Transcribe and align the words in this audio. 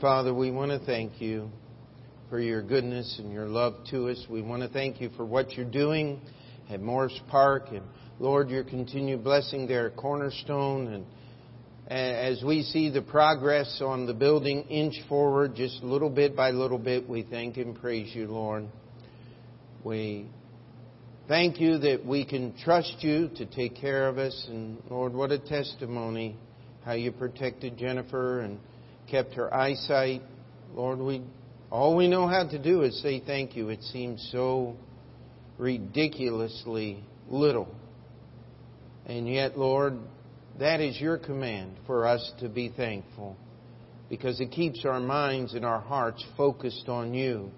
Father, 0.00 0.34
we 0.34 0.50
want 0.50 0.70
to 0.70 0.84
thank 0.84 1.22
you 1.22 1.50
for 2.28 2.38
your 2.38 2.62
goodness 2.62 3.16
and 3.18 3.32
your 3.32 3.46
love 3.46 3.74
to 3.90 4.08
us. 4.08 4.26
We 4.28 4.42
want 4.42 4.62
to 4.62 4.68
thank 4.68 5.00
you 5.00 5.10
for 5.16 5.24
what 5.24 5.52
you're 5.52 5.64
doing 5.64 6.20
at 6.68 6.82
Morris 6.82 7.18
Park 7.30 7.68
and 7.70 7.82
Lord, 8.18 8.50
your 8.50 8.64
continued 8.64 9.24
blessing 9.24 9.66
there 9.66 9.86
at 9.86 9.96
Cornerstone 9.96 10.92
and 10.92 11.06
as 11.88 12.42
we 12.42 12.62
see 12.62 12.90
the 12.90 13.00
progress 13.00 13.80
on 13.80 14.06
the 14.06 14.12
building 14.12 14.62
inch 14.64 14.96
forward, 15.08 15.54
just 15.54 15.82
little 15.82 16.10
bit 16.10 16.34
by 16.34 16.50
little 16.50 16.78
bit, 16.78 17.08
we 17.08 17.22
thank 17.22 17.56
and 17.56 17.76
praise 17.76 18.14
you, 18.14 18.26
Lord. 18.26 18.66
We 19.84 20.26
thank 21.28 21.60
you 21.60 21.78
that 21.78 22.04
we 22.04 22.24
can 22.24 22.54
trust 22.58 22.96
you 23.00 23.30
to 23.36 23.46
take 23.46 23.76
care 23.76 24.08
of 24.08 24.18
us. 24.18 24.46
And 24.48 24.82
Lord, 24.90 25.14
what 25.14 25.30
a 25.30 25.38
testimony 25.38 26.36
how 26.84 26.94
you 26.94 27.12
protected 27.12 27.78
Jennifer 27.78 28.40
and 28.40 28.58
kept 29.10 29.34
her 29.34 29.52
eyesight. 29.52 30.22
Lord, 30.74 30.98
we 30.98 31.22
all 31.70 31.96
we 31.96 32.08
know 32.08 32.26
how 32.26 32.46
to 32.46 32.58
do 32.58 32.82
is 32.82 33.00
say 33.02 33.20
thank 33.24 33.56
you. 33.56 33.68
It 33.70 33.82
seems 33.82 34.28
so 34.32 34.76
ridiculously 35.58 37.02
little. 37.28 37.68
And 39.06 39.28
yet, 39.28 39.58
Lord, 39.58 39.94
that 40.58 40.80
is 40.80 41.00
your 41.00 41.18
command 41.18 41.76
for 41.86 42.06
us 42.06 42.32
to 42.40 42.48
be 42.48 42.72
thankful 42.74 43.36
because 44.08 44.40
it 44.40 44.52
keeps 44.52 44.84
our 44.84 45.00
minds 45.00 45.54
and 45.54 45.64
our 45.64 45.80
hearts 45.80 46.24
focused 46.36 46.88
on 46.88 47.14
you 47.14 47.50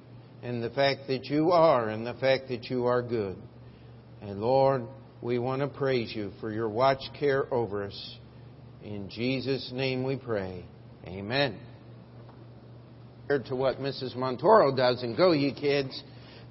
and 0.43 0.63
the 0.63 0.71
fact 0.71 1.03
that 1.09 1.27
you 1.27 1.53
are 1.53 1.89
and 1.89 2.07
the 2.07 2.15
fact 2.15 2.49
that 2.49 2.65
you 2.65 2.87
are 2.87 3.03
good. 3.03 3.37
And 4.23 4.41
Lord, 4.41 4.85
we 5.21 5.39
want 5.39 5.63
to 5.63 5.69
praise 5.69 6.13
you 6.15 6.33
for 6.41 6.53
your 6.53 6.69
watch 6.69 7.03
care 7.19 7.53
over 7.53 7.85
us. 7.85 8.17
In 8.83 9.11
Jesus' 9.11 9.71
name 9.73 10.05
we 10.05 10.17
pray. 10.17 10.65
Amen. 11.09 11.59
Compared 13.21 13.47
to 13.47 13.57
what 13.57 13.79
Mrs. 13.79 14.15
Montoro 14.15 14.77
does, 14.77 15.03
and 15.03 15.17
go, 15.17 15.33
you 15.33 15.55
kids. 15.55 16.03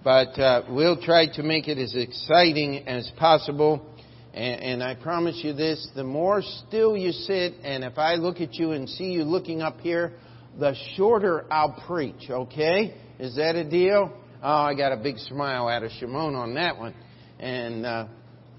But 0.03 0.39
uh, 0.39 0.64
we'll 0.69 0.99
try 0.99 1.27
to 1.36 1.44
make 1.44 1.67
it 1.67 1.77
as 1.77 1.94
exciting 1.95 2.88
as 2.88 3.11
possible. 3.17 3.86
And, 4.33 4.61
and 4.61 4.83
I 4.83 4.95
promise 4.95 5.39
you 5.44 5.53
this 5.53 5.88
the 5.95 6.03
more 6.03 6.41
still 6.41 6.97
you 6.97 7.11
sit, 7.11 7.53
and 7.64 7.83
if 7.83 7.99
I 7.99 8.16
look 8.16 8.41
at 8.41 8.55
you 8.55 8.72
and 8.72 8.89
see 8.89 9.11
you 9.11 9.25
looking 9.25 9.61
up 9.61 9.80
here, 9.81 10.14
the 10.58 10.75
shorter 10.95 11.45
I'll 11.52 11.83
preach, 11.86 12.27
okay? 12.27 12.95
Is 13.19 13.36
that 13.36 13.55
a 13.55 13.64
deal? 13.69 14.11
Oh, 14.42 14.49
I 14.49 14.73
got 14.73 14.92
a 14.92 14.97
big 14.97 15.19
smile 15.19 15.67
out 15.67 15.83
of 15.83 15.92
Shimon 15.99 16.33
on 16.33 16.55
that 16.55 16.80
one. 16.80 16.95
And 17.39 17.86
uh, 17.86 18.08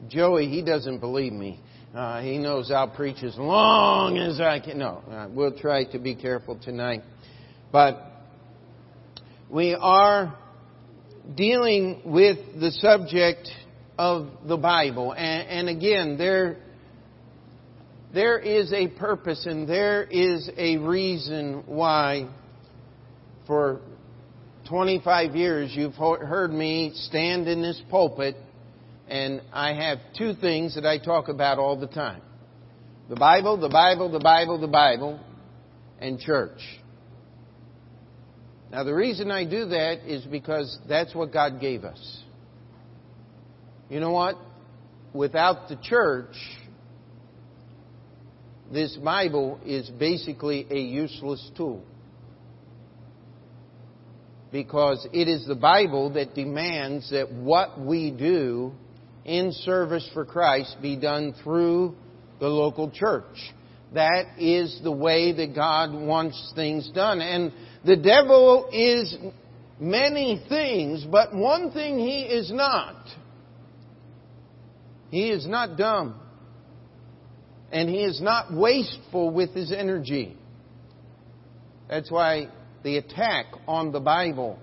Joey, 0.07 0.49
he 0.49 0.63
doesn't 0.63 1.01
believe 1.01 1.33
me. 1.33 1.61
Uh, 1.95 2.21
he 2.21 2.37
knows 2.37 2.71
I'll 2.71 2.89
preach 2.89 3.23
as 3.23 3.37
long 3.39 4.19
as 4.19 4.41
I 4.41 4.61
can. 4.61 4.79
No, 4.79 5.03
uh, 5.11 5.29
we'll 5.31 5.57
try 5.57 5.85
to 5.85 5.99
be 5.99 6.15
careful 6.15 6.59
tonight. 6.63 7.03
But 7.73 8.03
we 9.49 9.75
are 9.75 10.37
dealing 11.35 12.03
with 12.05 12.39
the 12.61 12.71
subject 12.73 13.49
of 13.99 14.29
the 14.47 14.59
Bible. 14.59 15.13
And, 15.13 15.49
and 15.49 15.69
again, 15.71 16.19
there, 16.19 16.59
there 18.13 18.39
is 18.39 18.71
a 18.75 18.89
purpose 18.89 19.47
and 19.47 19.67
there 19.67 20.03
is 20.03 20.51
a 20.59 20.77
reason 20.77 21.65
why 21.67 22.29
for 23.47 23.81
25 24.69 25.35
years 25.35 25.73
you've 25.75 25.95
heard 25.95 26.53
me 26.53 26.93
stand 26.95 27.49
in 27.49 27.63
this 27.63 27.81
pulpit 27.91 28.37
and 29.09 29.43
I 29.53 29.73
have 29.73 29.99
two 30.17 30.35
things 30.35 30.75
that 30.75 30.85
I 30.85 30.99
talk 30.99 31.29
about 31.29 31.59
all 31.59 31.79
the 31.79 31.87
time. 31.87 32.23
The 33.09 33.17
Bible, 33.17 33.57
the 33.57 33.71
Bible, 33.71 34.11
the 34.11 34.19
Bible, 34.19 34.61
the 34.61 34.69
Bible, 34.69 35.19
and 35.99 36.21
church. 36.21 36.61
Now 38.71 38.85
the 38.85 38.95
reason 38.95 39.31
I 39.31 39.45
do 39.45 39.67
that 39.67 40.07
is 40.07 40.25
because 40.25 40.79
that's 40.89 41.15
what 41.15 41.33
God 41.33 41.61
gave 41.61 41.85
us. 41.85 42.23
You 43.89 44.01
know 44.01 44.11
what? 44.11 44.37
Without 45.15 45.69
the 45.71 45.77
church, 45.83 46.35
this 48.71 48.95
Bible 48.97 49.59
is 49.65 49.89
basically 49.89 50.67
a 50.71 50.79
useless 50.79 51.51
tool. 51.57 51.83
Because 54.53 55.07
it 55.13 55.29
is 55.29 55.47
the 55.47 55.55
Bible 55.55 56.11
that 56.13 56.35
demands 56.35 57.11
that 57.11 57.33
what 57.33 57.81
we 57.81 58.11
do 58.11 58.73
in 59.29 59.53
service 59.53 60.09
for 60.15 60.25
Christ 60.25 60.77
be 60.81 60.97
done 60.97 61.35
through 61.45 61.95
the 62.41 62.49
local 62.49 62.91
church. 62.91 63.37
That 63.95 64.39
is 64.39 64.81
the 64.83 64.93
way 64.93 65.33
that 65.33 65.55
God 65.55 65.93
wants 65.93 66.53
things 66.55 66.91
done. 66.95 67.21
And 67.21 67.53
the 67.85 67.97
devil 67.97 68.69
is 68.73 69.15
many 69.79 70.43
things, 70.49 71.07
but 71.11 71.35
one 71.35 71.73
thing 71.73 71.99
he 71.99 72.23
is 72.23 72.51
not. 72.51 72.97
He 75.11 75.31
is 75.31 75.47
not 75.47 75.77
dumb. 75.77 76.19
And 77.71 77.89
he 77.89 78.03
is 78.03 78.23
not 78.23 78.53
wasteful 78.53 79.31
with 79.31 79.55
his 79.55 79.73
energy. 79.73 80.37
That's 81.89 82.11
why 82.11 82.49
the 82.83 82.97
attack 82.97 83.47
on 83.67 83.93
the 83.93 84.01
Bible 84.01 84.59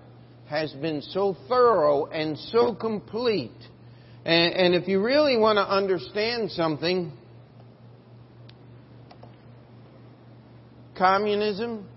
has 0.47 0.71
been 0.73 1.01
so 1.01 1.35
thorough 1.47 2.05
and 2.07 2.37
so 2.37 2.73
complete. 2.73 3.51
And, 4.25 4.53
and 4.55 4.75
if 4.75 4.87
you 4.87 5.01
really 5.01 5.37
want 5.37 5.57
to 5.57 5.61
understand 5.61 6.49
something, 6.51 7.13
communism, 10.97 11.87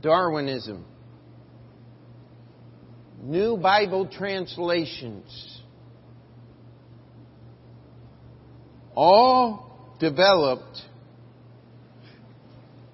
Darwinism, 0.00 0.84
New 3.22 3.56
Bible 3.56 4.06
translations, 4.06 5.60
all 8.94 9.96
developed 9.98 10.80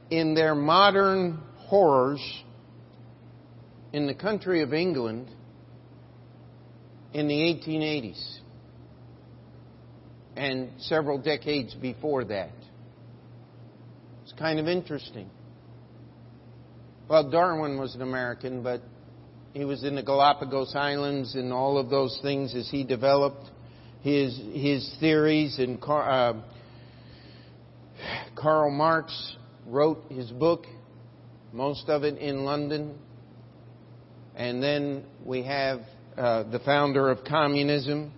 in 0.09 0.33
their 0.35 0.55
modern 0.55 1.39
horrors 1.59 2.43
in 3.93 4.07
the 4.07 4.15
country 4.15 4.63
of 4.63 4.73
England 4.73 5.29
in 7.13 7.29
the 7.29 7.35
1880s 7.35 8.39
and 10.37 10.71
several 10.79 11.19
decades 11.19 11.75
before 11.75 12.25
that. 12.25 12.51
It's 14.23 14.33
kind 14.39 14.59
of 14.59 14.67
interesting. 14.67 15.29
Well, 17.09 17.31
Darwin 17.31 17.79
was 17.79 17.95
an 17.95 18.03
American, 18.03 18.63
but 18.63 18.81
he 19.53 19.65
was 19.65 19.85
in 19.85 19.95
the 19.95 20.03
Galapagos 20.03 20.75
Islands 20.75 21.35
and 21.35 21.53
all 21.53 21.77
of 21.77 21.91
those 21.91 22.19
things 22.23 22.55
as 22.55 22.71
he 22.71 22.85
developed 22.85 23.51
his 24.01 24.37
his 24.53 24.97
theories, 24.99 25.59
and 25.59 25.79
uh, 25.83 26.35
Karl 28.35 28.71
Marx 28.71 29.37
wrote 29.67 30.03
his 30.11 30.31
book, 30.31 30.65
most 31.53 31.89
of 31.89 32.03
it 32.03 32.19
in 32.19 32.45
London, 32.45 32.99
and 34.35 34.63
then 34.63 35.05
we 35.25 35.43
have 35.43 35.81
uh, 36.17 36.43
the 36.51 36.59
founder 36.61 37.11
of 37.11 37.25
communism, 37.25 38.13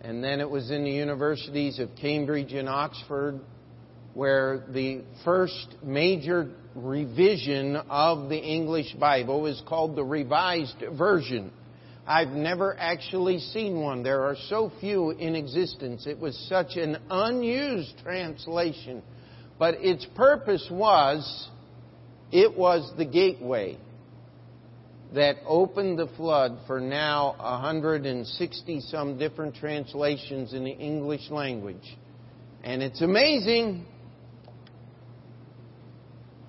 and 0.00 0.22
then 0.22 0.40
it 0.40 0.48
was 0.48 0.70
in 0.70 0.84
the 0.84 0.90
universities 0.90 1.78
of 1.78 1.90
Cambridge 2.00 2.52
and 2.52 2.68
Oxford 2.68 3.40
where 4.14 4.64
the 4.70 5.02
first 5.24 5.74
major 5.82 6.48
revision 6.74 7.76
of 7.76 8.30
the 8.30 8.38
English 8.38 8.94
Bible 8.94 9.44
is 9.44 9.60
called 9.66 9.94
the 9.94 10.04
Revised 10.04 10.82
Version. 10.96 11.52
I've 12.06 12.30
never 12.30 12.74
actually 12.78 13.40
seen 13.40 13.78
one. 13.80 14.02
There 14.02 14.22
are 14.22 14.36
so 14.48 14.72
few 14.80 15.10
in 15.10 15.34
existence. 15.34 16.06
It 16.06 16.18
was 16.18 16.34
such 16.48 16.76
an 16.76 16.96
unused 17.10 17.98
translation. 18.02 19.02
But 19.58 19.74
its 19.80 20.06
purpose 20.14 20.66
was, 20.70 21.48
it 22.32 22.56
was 22.56 22.90
the 22.96 23.04
gateway 23.04 23.76
that 25.14 25.36
opened 25.46 25.98
the 25.98 26.08
flood 26.16 26.58
for 26.66 26.80
now 26.80 27.34
160 27.38 28.80
some 28.80 29.18
different 29.18 29.54
translations 29.54 30.52
in 30.52 30.64
the 30.64 30.70
English 30.70 31.30
language. 31.30 31.96
And 32.64 32.82
it's 32.82 33.00
amazing. 33.00 33.86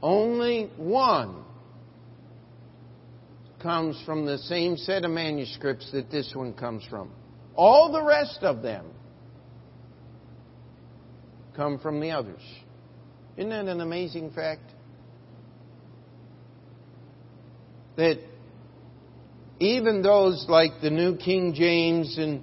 Only 0.02 0.72
one 0.78 1.44
comes 3.62 4.02
from 4.06 4.26
the 4.26 4.38
same 4.38 4.78
set 4.78 5.06
of 5.06 5.12
manuscripts 5.12 5.92
that 5.92 6.10
this 6.10 6.32
one 6.34 6.54
comes 6.54 6.84
from. 6.90 7.12
All 7.56 7.92
the 7.92 8.04
rest 8.04 8.40
of 8.42 8.62
them 8.62 8.86
come 11.56 11.80
from 11.80 12.00
the 12.00 12.12
others. 12.12 12.42
Isn't 13.36 13.50
that 13.50 13.66
an 13.66 13.82
amazing 13.82 14.32
fact? 14.32 14.62
That 17.96 18.20
even 19.60 20.02
those 20.02 20.46
like 20.48 20.72
the 20.82 20.90
New 20.90 21.18
King 21.18 21.54
James 21.54 22.18
and 22.18 22.42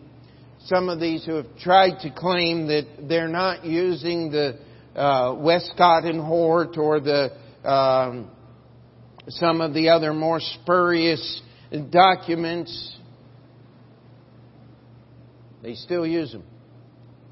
some 0.64 0.88
of 0.88 0.98
these 0.98 1.24
who 1.24 1.34
have 1.34 1.56
tried 1.58 2.00
to 2.00 2.10
claim 2.10 2.66
that 2.68 2.86
they're 3.08 3.28
not 3.28 3.64
using 3.64 4.30
the 4.30 4.58
uh, 4.96 5.34
Westcott 5.38 6.04
and 6.04 6.20
Hort 6.20 6.76
or 6.78 7.00
the 7.00 7.30
um, 7.68 8.30
some 9.28 9.60
of 9.60 9.72
the 9.72 9.88
other 9.88 10.12
more 10.12 10.40
spurious 10.40 11.42
documents, 11.90 12.96
they 15.62 15.74
still 15.74 16.06
use 16.06 16.32
them. 16.32 16.44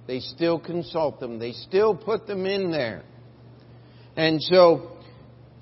They 0.07 0.21
still 0.21 0.59
consult 0.59 1.21
them. 1.21 1.39
They 1.39 1.53
still 1.53 1.95
put 1.95 2.27
them 2.27 2.47
in 2.47 2.71
there. 2.71 3.03
And 4.17 4.43
so, 4.43 4.92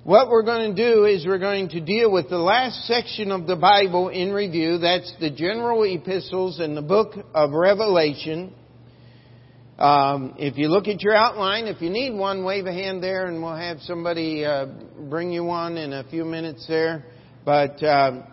what 0.03 0.29
we're 0.29 0.41
going 0.41 0.75
to 0.75 0.93
do 0.93 1.05
is 1.05 1.27
we're 1.27 1.37
going 1.37 1.69
to 1.69 1.79
deal 1.79 2.11
with 2.11 2.27
the 2.27 2.37
last 2.37 2.87
section 2.87 3.31
of 3.31 3.45
the 3.45 3.55
Bible 3.55 4.09
in 4.09 4.31
review. 4.33 4.79
That's 4.79 5.13
the 5.19 5.29
general 5.29 5.83
epistles 5.83 6.59
and 6.59 6.75
the 6.75 6.81
book 6.81 7.13
of 7.35 7.51
Revelation. 7.51 8.51
Um, 9.77 10.33
if 10.39 10.57
you 10.57 10.69
look 10.69 10.87
at 10.87 11.03
your 11.03 11.13
outline, 11.13 11.65
if 11.65 11.83
you 11.83 11.91
need 11.91 12.15
one, 12.15 12.43
wave 12.43 12.65
a 12.65 12.73
hand 12.73 13.03
there, 13.03 13.27
and 13.27 13.43
we'll 13.43 13.55
have 13.55 13.79
somebody 13.81 14.43
uh, 14.43 14.65
bring 15.07 15.31
you 15.31 15.43
one 15.43 15.77
in 15.77 15.93
a 15.93 16.03
few 16.09 16.25
minutes 16.25 16.65
there. 16.67 17.05
But 17.45 17.83
uh, 17.83 18.23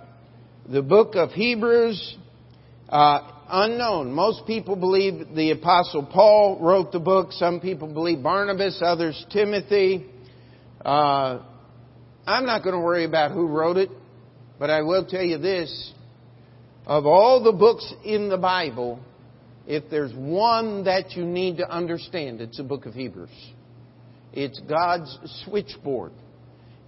the 0.70 0.80
book 0.80 1.16
of 1.16 1.32
Hebrews, 1.32 2.16
uh, 2.88 3.30
unknown. 3.50 4.12
Most 4.12 4.46
people 4.46 4.74
believe 4.74 5.34
the 5.34 5.50
Apostle 5.50 6.06
Paul 6.06 6.60
wrote 6.62 6.92
the 6.92 6.98
book. 6.98 7.32
Some 7.32 7.60
people 7.60 7.92
believe 7.92 8.22
Barnabas, 8.22 8.80
others 8.82 9.22
Timothy. 9.30 10.06
Uh, 10.82 11.40
I'm 12.28 12.44
not 12.44 12.62
going 12.62 12.74
to 12.74 12.80
worry 12.80 13.06
about 13.06 13.30
who 13.32 13.46
wrote 13.46 13.78
it, 13.78 13.88
but 14.58 14.68
I 14.68 14.82
will 14.82 15.06
tell 15.06 15.22
you 15.22 15.38
this. 15.38 15.92
Of 16.86 17.06
all 17.06 17.42
the 17.42 17.52
books 17.52 17.90
in 18.04 18.28
the 18.28 18.36
Bible, 18.36 19.00
if 19.66 19.84
there's 19.90 20.12
one 20.14 20.84
that 20.84 21.12
you 21.12 21.24
need 21.24 21.56
to 21.56 21.70
understand, 21.70 22.42
it's 22.42 22.58
the 22.58 22.64
book 22.64 22.84
of 22.84 22.92
Hebrews. 22.92 23.30
It's 24.34 24.60
God's 24.60 25.18
switchboard. 25.44 26.12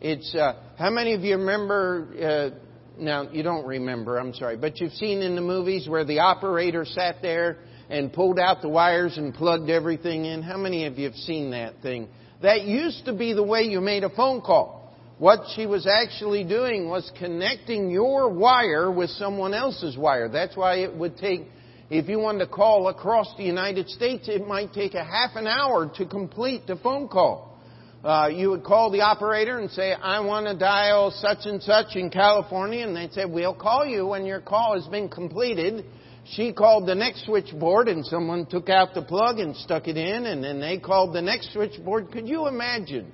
It's, 0.03 0.35
uh, 0.35 0.61
how 0.79 0.91
many 0.91 1.15
of 1.15 1.23
you 1.23 1.39
remember, 1.39 2.53
uh, 2.55 3.03
now 3.03 3.31
you 3.31 3.43
don't 3.43 3.67
remember, 3.67 4.19
I'm 4.19 4.35
sorry, 4.35 4.59
but 4.59 4.79
you've 4.79 4.93
seen 4.93 5.23
in 5.23 5.37
the 5.37 5.41
movies 5.41 5.89
where 5.89 6.05
the 6.05 6.19
operator 6.19 6.85
sat 6.85 7.23
there 7.23 7.59
and 7.89 8.13
pulled 8.13 8.39
out 8.39 8.61
the 8.61 8.69
wires 8.69 9.17
and 9.17 9.33
plugged 9.33 9.71
everything 9.71 10.27
in? 10.27 10.43
How 10.43 10.59
many 10.59 10.85
of 10.85 10.99
you 10.99 11.07
have 11.07 11.17
seen 11.17 11.53
that 11.53 11.81
thing? 11.81 12.09
That 12.43 12.63
used 12.63 13.07
to 13.07 13.15
be 13.15 13.33
the 13.33 13.43
way 13.43 13.63
you 13.63 13.81
made 13.81 14.05
a 14.05 14.11
phone 14.11 14.43
call. 14.43 14.80
What 15.21 15.41
she 15.55 15.67
was 15.67 15.87
actually 15.87 16.45
doing 16.45 16.89
was 16.89 17.13
connecting 17.19 17.91
your 17.91 18.31
wire 18.31 18.91
with 18.91 19.11
someone 19.11 19.53
else's 19.53 19.95
wire. 19.95 20.31
That's 20.31 20.57
why 20.57 20.77
it 20.77 20.97
would 20.97 21.19
take 21.19 21.43
if 21.91 22.09
you 22.09 22.19
wanted 22.19 22.39
to 22.39 22.47
call 22.47 22.89
across 22.89 23.27
the 23.37 23.45
United 23.45 23.91
States, 23.91 24.29
it 24.29 24.49
might 24.49 24.73
take 24.73 24.95
a 24.95 25.05
half 25.05 25.33
an 25.35 25.47
hour 25.47 25.93
to 25.97 26.07
complete 26.07 26.67
the 26.67 26.77
phone 26.77 27.07
call. 27.07 27.61
Uh, 28.03 28.31
you 28.33 28.49
would 28.49 28.65
call 28.65 28.91
the 28.91 29.03
operator 29.03 29.59
and 29.59 29.71
say, 29.71 29.93
I 29.93 30.21
want 30.21 30.47
to 30.47 30.57
dial 30.57 31.11
such 31.11 31.45
and 31.45 31.63
such 31.63 31.97
in 31.97 32.09
California, 32.09 32.87
and 32.87 32.97
they'd 32.97 33.13
say, 33.13 33.27
we'll 33.27 33.53
call 33.53 33.85
you 33.85 34.07
when 34.07 34.25
your 34.25 34.41
call 34.41 34.75
has 34.75 34.87
been 34.87 35.11
completed. 35.11 35.85
She 36.25 36.55
called 36.55 36.89
the 36.89 36.95
next 36.95 37.27
switchboard 37.27 37.89
and 37.89 38.07
someone 38.07 38.47
took 38.47 38.71
out 38.71 38.95
the 38.95 39.03
plug 39.03 39.39
and 39.39 39.55
stuck 39.55 39.87
it 39.87 39.99
in 39.99 40.25
and 40.25 40.43
then 40.43 40.61
they 40.61 40.79
called 40.79 41.15
the 41.15 41.21
next 41.21 41.53
switchboard. 41.53 42.11
Could 42.11 42.27
you 42.27 42.47
imagine? 42.47 43.13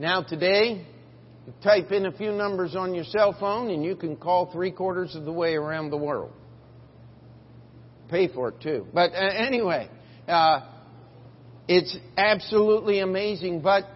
Now 0.00 0.22
today, 0.22 0.86
type 1.62 1.92
in 1.92 2.06
a 2.06 2.12
few 2.12 2.32
numbers 2.32 2.74
on 2.74 2.94
your 2.94 3.04
cell 3.04 3.36
phone 3.38 3.68
and 3.68 3.84
you 3.84 3.96
can 3.96 4.16
call 4.16 4.50
three 4.50 4.70
quarters 4.70 5.14
of 5.14 5.26
the 5.26 5.32
way 5.32 5.56
around 5.56 5.90
the 5.90 5.98
world. 5.98 6.32
Pay 8.08 8.28
for 8.28 8.48
it 8.48 8.62
too. 8.62 8.86
But 8.94 9.12
uh, 9.12 9.16
anyway, 9.16 9.90
uh, 10.26 10.60
it's 11.68 11.94
absolutely 12.16 13.00
amazing. 13.00 13.60
But 13.60 13.90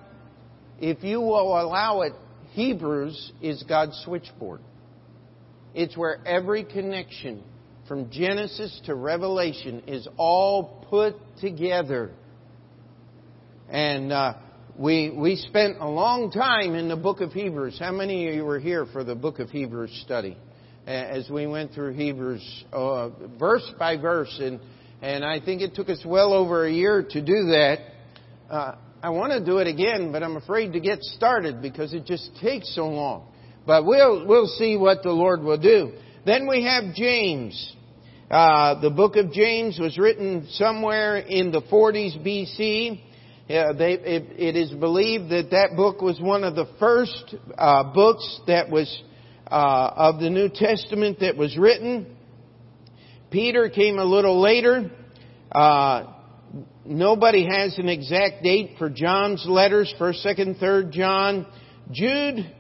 if 0.79 1.03
you 1.03 1.23
will 1.23 1.59
allow 1.59 2.03
it, 2.03 2.13
Hebrews 2.51 3.33
is 3.41 3.63
God's 3.63 3.99
switchboard. 4.05 4.61
It's 5.73 5.97
where 5.97 6.19
every 6.27 6.65
connection 6.65 7.43
from 7.89 8.11
Genesis 8.11 8.79
to 8.85 8.95
Revelation 8.95 9.85
is 9.87 10.07
all 10.19 10.85
put 10.91 11.15
together. 11.41 12.11
And 13.71 14.13
uh, 14.13 14.35
we, 14.77 15.11
we 15.11 15.37
spent 15.37 15.77
a 15.79 15.89
long 15.89 16.33
time 16.33 16.75
in 16.75 16.89
the 16.89 16.97
book 16.97 17.21
of 17.21 17.33
Hebrews. 17.33 17.79
How 17.79 17.93
many 17.93 18.29
of 18.29 18.35
you 18.35 18.45
were 18.45 18.59
here 18.59 18.87
for 18.87 19.05
the 19.05 19.15
book 19.15 19.39
of 19.39 19.49
Hebrews 19.51 20.03
study? 20.05 20.37
As 20.85 21.31
we 21.31 21.47
went 21.47 21.73
through 21.73 21.95
Hebrews 21.95 22.65
uh, 22.73 23.11
verse 23.39 23.71
by 23.79 23.97
verse, 23.97 24.37
and, 24.43 24.61
and 25.01 25.25
I 25.25 25.41
think 25.41 25.63
it 25.63 25.75
took 25.75 25.89
us 25.89 26.03
well 26.05 26.33
over 26.33 26.67
a 26.67 26.73
year 26.73 27.07
to 27.09 27.23
do 27.23 27.47
that. 27.53 27.79
Uh, 28.51 28.75
I 29.03 29.11
want 29.11 29.33
to 29.33 29.45
do 29.45 29.59
it 29.59 29.69
again, 29.69 30.11
but 30.11 30.23
I'm 30.23 30.37
afraid 30.37 30.73
to 30.73 30.81
get 30.81 30.99
started 31.03 31.63
because 31.63 31.95
it 31.95 32.05
just 32.05 32.31
takes 32.43 32.75
so 32.75 32.89
long. 32.89 33.29
But 33.67 33.87
we'll, 33.87 34.27
we'll 34.27 34.49
see 34.49 34.77
what 34.77 35.03
the 35.03 35.13
Lord 35.13 35.43
will 35.43 35.59
do. 35.59 35.93
Then 36.27 36.49
we 36.49 36.65
have 36.65 36.95
James. 36.95 37.77
Uh, 38.29 38.81
the 38.81 38.91
book 38.91 39.15
of 39.17 39.31
James 39.31 39.79
was 39.79 39.97
written 39.99 40.49
somewhere 40.51 41.19
in 41.19 41.53
the 41.53 41.63
40s 41.63 42.19
BC. 42.27 43.01
Yeah, 43.47 43.73
they, 43.77 43.93
it, 43.93 44.25
it 44.39 44.57
is 44.57 44.71
believed 44.71 45.29
that 45.29 45.51
that 45.51 45.77
book 45.77 46.01
was 46.01 46.19
one 46.19 46.45
of 46.45 46.55
the 46.55 46.67
first 46.81 47.35
uh, 47.59 47.93
books 47.93 48.41
that 48.47 48.71
was 48.71 49.03
uh, 49.47 49.91
of 49.97 50.19
the 50.19 50.31
New 50.31 50.49
Testament 50.49 51.21
that 51.21 51.37
was 51.37 51.59
written. 51.59 52.17
Peter 53.31 53.69
came 53.69 53.99
a 53.99 54.05
little 54.05 54.41
later. 54.41 54.91
Uh, 55.53 56.15
nobody 56.87 57.47
has 57.47 57.77
an 57.79 57.91
exact 57.91 58.43
date 58.43 58.77
for 58.79 58.89
John's 58.89 59.45
letters, 59.47 59.93
first, 59.99 60.23
second, 60.23 60.57
third 60.57 60.91
John. 60.91 61.47
Jude 61.91 62.51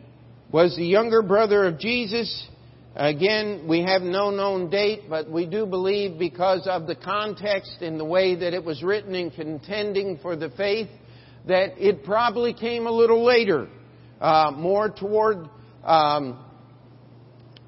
was 0.53 0.77
the 0.77 0.85
younger 0.85 1.23
brother 1.23 1.65
of 1.65 1.79
Jesus. 1.79 2.47
Again, 2.97 3.67
we 3.67 3.83
have 3.83 4.03
no 4.03 4.31
known 4.31 4.71
date, 4.71 5.03
but 5.09 5.29
we 5.29 5.47
do 5.47 5.67
believe 5.67 6.17
because 6.17 6.69
of 6.69 6.87
the 6.87 6.95
context 6.95 7.79
and 7.81 7.99
the 7.99 8.05
way 8.05 8.37
that 8.37 8.55
it 8.55 8.65
was 8.65 8.85
written 8.85 9.17
in 9.17 9.33
contending 9.33 10.19
for 10.23 10.37
the 10.37 10.51
faith, 10.51 10.89
that 11.49 11.73
it 11.77 12.05
probably 12.05 12.55
came 12.55 12.87
a 12.87 12.93
little 12.93 13.25
later, 13.25 13.69
uh, 14.21 14.53
more 14.55 14.91
toward 14.91 15.49
um, 15.83 16.39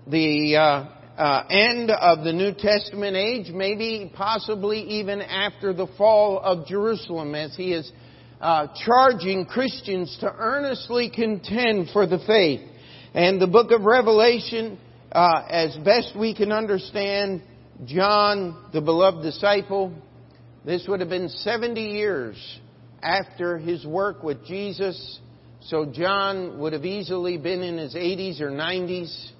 the 0.06 0.54
uh, 0.54 1.20
uh, 1.20 1.46
end 1.50 1.90
of 1.90 2.22
the 2.22 2.32
New 2.32 2.52
Testament 2.56 3.16
age, 3.16 3.52
maybe 3.52 4.12
possibly 4.14 4.78
even 4.78 5.20
after 5.20 5.72
the 5.72 5.88
fall 5.98 6.38
of 6.38 6.68
Jerusalem, 6.68 7.34
as 7.34 7.56
he 7.56 7.72
is 7.72 7.90
uh, 8.40 8.68
charging 8.84 9.44
Christians 9.44 10.16
to 10.20 10.32
earnestly 10.32 11.10
contend 11.10 11.88
for 11.92 12.06
the 12.06 12.20
faith. 12.28 12.60
And 13.12 13.40
the 13.40 13.48
book 13.48 13.72
of 13.72 13.82
Revelation 13.82 14.78
uh, 15.16 15.46
as 15.48 15.74
best 15.78 16.14
we 16.14 16.34
can 16.34 16.52
understand, 16.52 17.40
John, 17.86 18.68
the 18.74 18.82
beloved 18.82 19.22
disciple, 19.22 19.94
this 20.66 20.84
would 20.86 21.00
have 21.00 21.08
been 21.08 21.30
70 21.30 21.80
years 21.80 22.60
after 23.02 23.56
his 23.56 23.86
work 23.86 24.22
with 24.22 24.44
Jesus. 24.44 25.18
So 25.62 25.86
John 25.86 26.58
would 26.58 26.74
have 26.74 26.84
easily 26.84 27.38
been 27.38 27.62
in 27.62 27.78
his 27.78 27.94
80s 27.94 28.42
or 28.42 28.50
90s. 28.50 29.30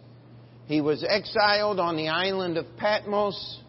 He 0.65 0.81
was 0.81 1.05
exiled 1.07 1.79
on 1.79 1.99
the 1.99 2.09
island 2.09 2.57
of 2.57 2.65
Patmos, 2.79 3.61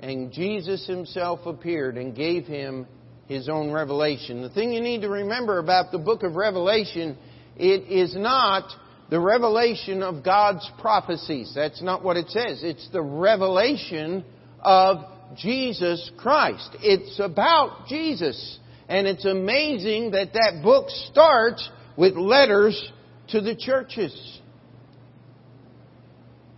and 0.00 0.32
Jesus 0.32 0.86
himself 0.86 1.40
appeared 1.44 1.98
and 1.98 2.16
gave 2.16 2.46
him 2.46 2.86
his 3.26 3.50
own 3.50 3.70
revelation. 3.70 4.40
The 4.40 4.48
thing 4.48 4.72
you 4.72 4.80
need 4.80 5.02
to 5.02 5.10
remember 5.10 5.58
about 5.58 5.92
the 5.92 5.98
book 5.98 6.22
of 6.22 6.36
Revelation, 6.36 7.18
it 7.58 7.82
is 7.86 8.16
not 8.16 8.64
the 9.10 9.20
revelation 9.20 10.02
of 10.02 10.24
God's 10.24 10.68
prophecies. 10.78 11.52
That's 11.54 11.82
not 11.82 12.04
what 12.04 12.16
it 12.16 12.28
says. 12.30 12.62
It's 12.62 12.88
the 12.92 13.02
revelation 13.02 14.24
of 14.60 14.98
Jesus 15.36 16.10
Christ. 16.16 16.76
It's 16.80 17.18
about 17.18 17.88
Jesus. 17.88 18.58
And 18.88 19.08
it's 19.08 19.24
amazing 19.24 20.12
that 20.12 20.32
that 20.34 20.62
book 20.62 20.88
starts 21.10 21.68
with 21.96 22.14
letters 22.16 22.92
to 23.28 23.40
the 23.40 23.56
churches. 23.56 24.40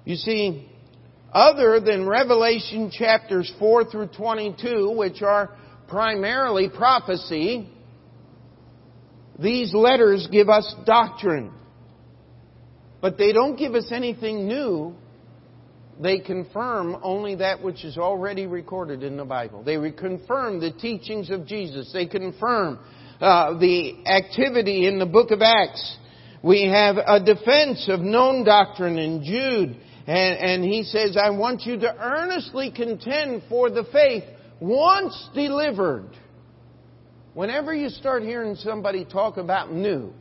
You 0.05 0.17
see, 0.17 0.69
other 1.33 1.81
than 1.81 2.07
Revelation 2.07 2.91
chapters 2.91 3.51
4 3.59 3.87
through 3.87 4.09
22, 4.09 4.95
which 4.95 5.23
are 5.23 5.57
primarily 5.89 6.69
prophecy, 6.69 7.71
these 9.39 9.73
letters 9.73 10.29
give 10.31 10.51
us 10.51 10.75
doctrine. 10.85 11.53
But 13.03 13.19
they 13.19 13.33
don't 13.33 13.57
give 13.57 13.75
us 13.75 13.91
anything 13.91 14.47
new. 14.47 14.95
They 16.01 16.21
confirm 16.21 16.97
only 17.03 17.35
that 17.35 17.63
which 17.63 17.85
is 17.85 17.99
already 17.99 18.47
recorded 18.47 19.03
in 19.03 19.17
the 19.17 19.25
Bible. 19.25 19.63
They 19.63 19.77
confirm 19.91 20.61
the 20.61 20.71
teachings 20.71 21.29
of 21.29 21.45
Jesus. 21.45 21.91
They 21.93 22.07
confirm 22.07 22.79
uh, 23.21 23.59
the 23.59 24.07
activity 24.07 24.87
in 24.87 24.99
the 24.99 25.07
book 25.07 25.33
of 25.33 25.43
Acts. 25.43 25.99
We 26.43 26.69
have 26.69 26.97
a 26.97 27.23
defense 27.23 27.89
of 27.89 28.01
known 28.01 28.45
doctrine 28.45 28.99
in 28.99 29.23
Jude. 29.23 29.77
And, 30.07 30.39
and 30.39 30.65
he 30.65 30.85
says, 30.85 31.17
I 31.17 31.31
want 31.31 31.63
you 31.63 31.79
to 31.81 31.97
earnestly 31.97 32.73
contend 32.75 33.43
for 33.49 33.69
the 33.69 33.85
faith 33.93 34.25
once 34.61 35.29
delivered. 35.35 36.09
Whenever 37.35 37.75
you 37.75 37.89
start 37.89 38.23
hearing 38.23 38.57
somebody 38.57 39.05
talk 39.05 39.37
about 39.37 39.73
new, 39.73 40.13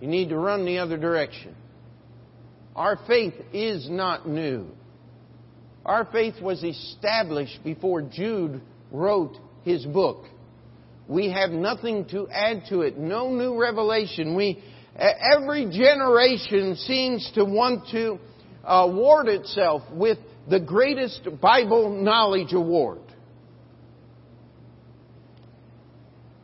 you 0.00 0.08
need 0.08 0.28
to 0.28 0.36
run 0.36 0.64
the 0.64 0.78
other 0.78 0.96
direction. 0.96 1.54
Our 2.76 2.98
faith 3.06 3.34
is 3.52 3.88
not 3.90 4.28
new. 4.28 4.66
Our 5.84 6.04
faith 6.04 6.40
was 6.40 6.62
established 6.62 7.64
before 7.64 8.02
Jude 8.02 8.60
wrote 8.92 9.36
his 9.64 9.84
book. 9.84 10.24
We 11.08 11.30
have 11.30 11.50
nothing 11.50 12.06
to 12.10 12.28
add 12.28 12.64
to 12.68 12.82
it, 12.82 12.98
no 12.98 13.30
new 13.30 13.58
revelation. 13.58 14.36
We, 14.36 14.62
every 14.96 15.64
generation 15.64 16.76
seems 16.76 17.30
to 17.34 17.44
want 17.44 17.88
to 17.92 18.18
uh, 18.64 18.86
award 18.88 19.28
itself 19.28 19.82
with 19.90 20.18
the 20.48 20.60
greatest 20.60 21.26
Bible 21.40 21.90
knowledge 21.90 22.52
award. 22.52 23.00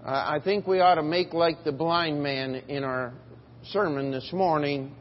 I 0.06 0.38
think 0.44 0.66
we 0.66 0.80
ought 0.80 0.96
to 0.96 1.02
make 1.02 1.32
like 1.32 1.64
the 1.64 1.72
blind 1.72 2.22
man 2.22 2.56
in 2.68 2.84
our 2.84 3.14
sermon 3.72 4.10
this 4.10 4.30
morning 4.32 4.94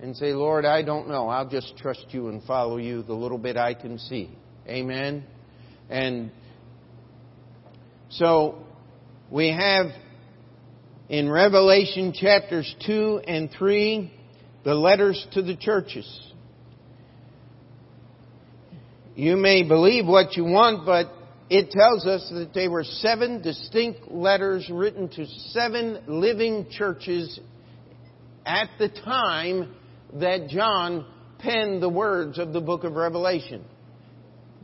and 0.00 0.16
say, 0.16 0.32
Lord, 0.32 0.64
I 0.64 0.82
don't 0.82 1.08
know. 1.08 1.28
I'll 1.28 1.48
just 1.48 1.76
trust 1.76 2.06
you 2.10 2.28
and 2.28 2.42
follow 2.44 2.76
you 2.76 3.02
the 3.02 3.12
little 3.12 3.38
bit 3.38 3.56
I 3.56 3.74
can 3.74 3.98
see. 3.98 4.30
Amen. 4.68 5.24
And 5.90 6.30
so 8.10 8.64
we 9.30 9.50
have 9.50 9.86
in 11.08 11.30
Revelation 11.30 12.12
chapters 12.12 12.72
2 12.86 13.22
and 13.26 13.50
3 13.58 14.12
the 14.64 14.74
letters 14.74 15.26
to 15.32 15.42
the 15.42 15.56
churches. 15.56 16.06
You 19.14 19.36
may 19.36 19.62
believe 19.62 20.06
what 20.06 20.36
you 20.36 20.44
want, 20.44 20.86
but 20.86 21.08
it 21.54 21.70
tells 21.70 22.06
us 22.06 22.30
that 22.30 22.54
they 22.54 22.66
were 22.66 22.82
seven 22.82 23.42
distinct 23.42 24.10
letters 24.10 24.70
written 24.70 25.06
to 25.10 25.26
seven 25.50 26.02
living 26.06 26.66
churches 26.70 27.38
at 28.46 28.70
the 28.78 28.88
time 28.88 29.74
that 30.14 30.48
John 30.48 31.04
penned 31.40 31.82
the 31.82 31.90
words 31.90 32.38
of 32.38 32.54
the 32.54 32.62
book 32.62 32.84
of 32.84 32.94
Revelation. 32.94 33.66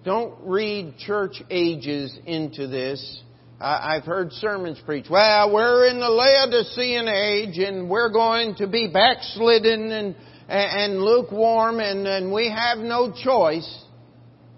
Don't 0.02 0.34
read 0.40 0.96
church 0.96 1.42
ages 1.50 2.18
into 2.24 2.66
this. 2.66 3.22
I've 3.60 4.04
heard 4.04 4.32
sermons 4.32 4.80
preached. 4.86 5.10
Well, 5.10 5.52
we're 5.52 5.90
in 5.90 6.00
the 6.00 6.08
Laodicean 6.08 7.06
age 7.06 7.58
and 7.58 7.90
we're 7.90 8.10
going 8.10 8.54
to 8.54 8.66
be 8.66 8.88
backslidden 8.90 9.92
and, 9.92 10.16
and 10.48 11.02
lukewarm 11.02 11.80
and, 11.80 12.06
and 12.06 12.32
we 12.32 12.48
have 12.48 12.78
no 12.78 13.12
choice. 13.12 13.84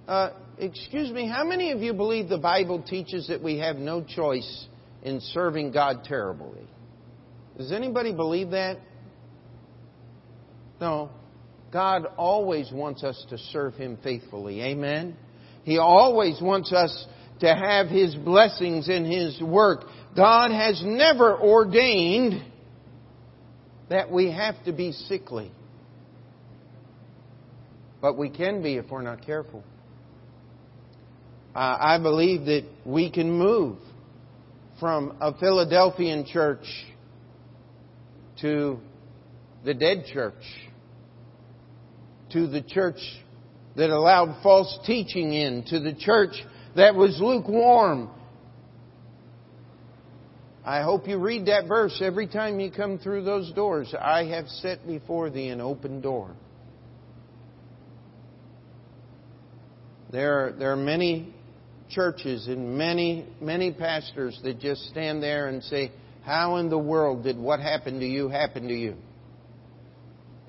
Uh, 0.07 0.31
excuse 0.61 1.11
me, 1.11 1.27
how 1.27 1.45
many 1.45 1.73
of 1.73 1.81
you 1.81 1.93
believe 1.95 2.29
the 2.29 2.39
Bible 2.39 2.83
teaches 2.83 3.29
that 3.29 3.43
we 3.43 3.59
have 3.59 3.77
no 3.77 4.03
choice 4.03 4.67
in 5.03 5.21
serving 5.21 5.73
God 5.73 6.05
terribly? 6.05 6.69
Does 7.57 7.73
anybody 7.73 8.13
believe 8.13 8.51
that? 8.51 8.79
No. 10.81 11.11
God 11.73 12.07
always 12.17 12.71
wants 12.73 13.03
us 13.05 13.25
to 13.31 13.39
serve 13.39 13.75
Him 13.75 13.99
faithfully. 14.03 14.63
Amen? 14.63 15.17
He 15.65 15.79
always 15.79 16.41
wants 16.43 16.73
us 16.73 17.07
to 17.41 17.55
have 17.55 17.87
His 17.87 18.15
blessings 18.15 18.89
in 18.89 19.05
His 19.05 19.41
work. 19.41 19.85
God 20.17 20.51
has 20.51 20.83
never 20.85 21.39
ordained 21.39 22.43
that 23.89 24.11
we 24.11 24.31
have 24.31 24.63
to 24.65 24.73
be 24.73 24.93
sickly. 24.93 25.53
But 28.01 28.17
we 28.17 28.31
can 28.31 28.63
be 28.63 28.77
if 28.77 28.91
we're 28.91 29.03
not 29.03 29.25
careful 29.25 29.63
uh, 31.55 31.77
I 31.81 31.99
believe 32.01 32.47
that 32.47 32.65
we 32.85 33.11
can 33.11 33.31
move 33.31 33.79
from 34.79 35.17
a 35.21 35.37
Philadelphian 35.39 36.25
church 36.25 36.65
to 38.41 38.79
the 39.65 39.75
dead 39.75 40.05
church, 40.13 40.43
to 42.31 42.47
the 42.47 42.63
church 42.63 43.01
that 43.77 43.91
allowed 43.91 44.43
false 44.43 44.79
teaching 44.87 45.35
in, 45.35 45.65
to 45.67 45.81
the 45.81 45.93
church 45.93 46.35
that 46.77 46.95
was 46.95 47.19
lukewarm. 47.21 48.11
I 50.65 50.83
hope 50.83 51.09
you 51.09 51.19
read 51.19 51.47
that 51.47 51.67
verse 51.67 52.01
every 52.05 52.27
time 52.27 52.61
you 52.61 52.71
come 52.71 52.99
through 52.99 53.25
those 53.25 53.53
doors. 53.53 53.95
I 53.99 54.25
have 54.27 54.47
set 54.47 54.87
before 54.87 55.31
thee 55.31 55.49
an 55.49 55.61
open 55.61 56.01
door. 56.01 56.31
There, 60.11 60.55
there 60.59 60.73
are 60.73 60.77
many 60.77 61.35
churches 61.91 62.47
and 62.49 62.79
many, 62.79 63.27
many 63.41 63.73
pastors 63.73 64.39
that 64.43 64.61
just 64.61 64.83
stand 64.89 65.23
there 65.23 65.49
and 65.49 65.63
say, 65.65 65.93
How 66.25 66.57
in 66.57 66.71
the 66.71 66.79
world 66.79 67.25
did 67.25 67.37
what 67.37 67.61
happened 67.61 68.01
to 68.01 68.07
you 68.07 68.29
happen 68.29 68.69
to 68.69 68.75
you? 68.75 68.97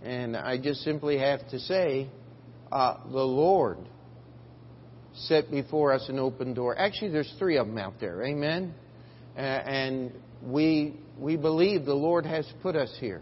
And 0.04 0.36
I 0.36 0.58
just 0.58 0.82
simply 0.82 1.18
have 1.20 1.48
to 1.50 1.60
say, 1.60 2.10
uh, 2.72 2.98
the 3.12 3.24
Lord 3.24 3.78
set 5.14 5.52
before 5.52 5.92
us 5.94 6.06
an 6.10 6.18
open 6.18 6.54
door. 6.54 6.78
Actually, 6.78 7.12
there's 7.12 7.34
three 7.38 7.58
of 7.58 7.68
them 7.68 7.78
out 7.78 7.96
there. 8.00 8.24
Amen? 8.24 8.74
Uh, 9.36 9.40
and 9.40 10.12
we, 10.44 10.96
we 11.20 11.38
believe 11.38 11.86
the 11.86 11.94
Lord 11.94 12.26
has 12.26 12.48
put 12.62 12.76
us 12.76 12.96
here 13.00 13.22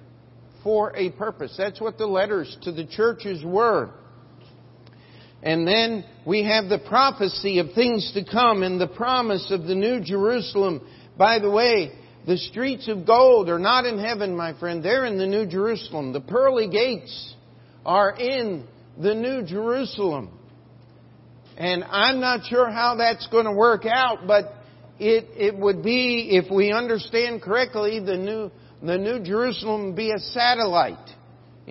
for 0.63 0.95
a 0.95 1.09
purpose. 1.11 1.55
That's 1.57 1.81
what 1.81 1.97
the 1.97 2.05
letters 2.05 2.55
to 2.63 2.71
the 2.71 2.85
churches 2.85 3.43
were. 3.43 3.91
And 5.41 5.67
then 5.67 6.03
we 6.25 6.43
have 6.43 6.67
the 6.67 6.79
prophecy 6.79 7.59
of 7.59 7.71
things 7.73 8.11
to 8.13 8.25
come 8.25 8.63
and 8.63 8.79
the 8.79 8.87
promise 8.87 9.51
of 9.51 9.63
the 9.63 9.75
New 9.75 10.01
Jerusalem. 10.01 10.85
By 11.17 11.39
the 11.39 11.49
way, 11.49 11.91
the 12.27 12.37
streets 12.37 12.87
of 12.89 13.05
gold 13.05 13.49
are 13.49 13.59
not 13.59 13.85
in 13.85 13.99
heaven, 13.99 14.35
my 14.35 14.57
friend. 14.59 14.83
They're 14.83 15.05
in 15.05 15.17
the 15.17 15.27
New 15.27 15.45
Jerusalem. 15.45 16.11
The 16.11 16.21
pearly 16.21 16.67
gates 16.67 17.33
are 17.85 18.11
in 18.11 18.67
the 19.01 19.15
New 19.15 19.43
Jerusalem. 19.43 20.29
And 21.57 21.83
I'm 21.83 22.19
not 22.19 22.45
sure 22.45 22.69
how 22.69 22.95
that's 22.95 23.27
going 23.27 23.45
to 23.45 23.53
work 23.53 23.85
out, 23.85 24.27
but 24.27 24.53
it, 24.99 25.25
it 25.35 25.57
would 25.57 25.83
be, 25.83 26.29
if 26.31 26.51
we 26.51 26.71
understand 26.71 27.41
correctly, 27.41 27.99
the 27.99 28.17
New, 28.17 28.51
the 28.81 28.97
New 28.97 29.19
Jerusalem 29.23 29.87
would 29.87 29.95
be 29.95 30.11
a 30.11 30.19
satellite. 30.19 30.97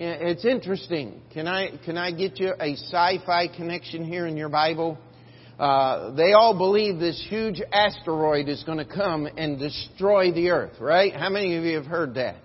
It's 0.01 0.45
interesting. 0.45 1.21
Can 1.33 1.45
I, 1.45 1.71
can 1.83 1.97
I 1.97 2.11
get 2.11 2.39
you 2.39 2.53
a 2.57 2.73
sci-fi 2.75 3.49
connection 3.53 4.05
here 4.05 4.27
in 4.27 4.37
your 4.37 4.47
Bible? 4.47 4.97
Uh, 5.59 6.11
they 6.11 6.31
all 6.31 6.57
believe 6.57 6.99
this 6.99 7.21
huge 7.29 7.61
asteroid 7.73 8.47
is 8.47 8.63
going 8.63 8.77
to 8.77 8.85
come 8.85 9.27
and 9.35 9.59
destroy 9.59 10.31
the 10.31 10.51
earth, 10.51 10.79
right? 10.79 11.13
How 11.13 11.29
many 11.29 11.57
of 11.57 11.65
you 11.65 11.75
have 11.75 11.85
heard 11.85 12.13
that? 12.13 12.37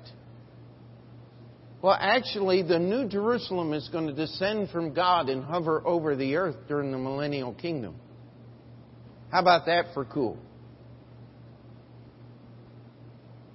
Well, 1.81 1.97
actually, 1.97 2.63
the 2.63 2.81
New 2.81 3.09
Jerusalem 3.09 3.73
is 3.73 3.89
going 3.93 4.09
to 4.09 4.13
descend 4.13 4.71
from 4.71 4.93
God 4.93 5.29
and 5.29 5.45
hover 5.45 5.81
over 5.87 6.17
the 6.17 6.35
earth 6.35 6.57
during 6.67 6.91
the 6.91 6.99
millennial 6.99 7.55
kingdom. 7.55 7.95
How 9.31 9.39
about 9.39 9.67
that 9.67 9.95
for 9.95 10.05
cool? 10.05 10.39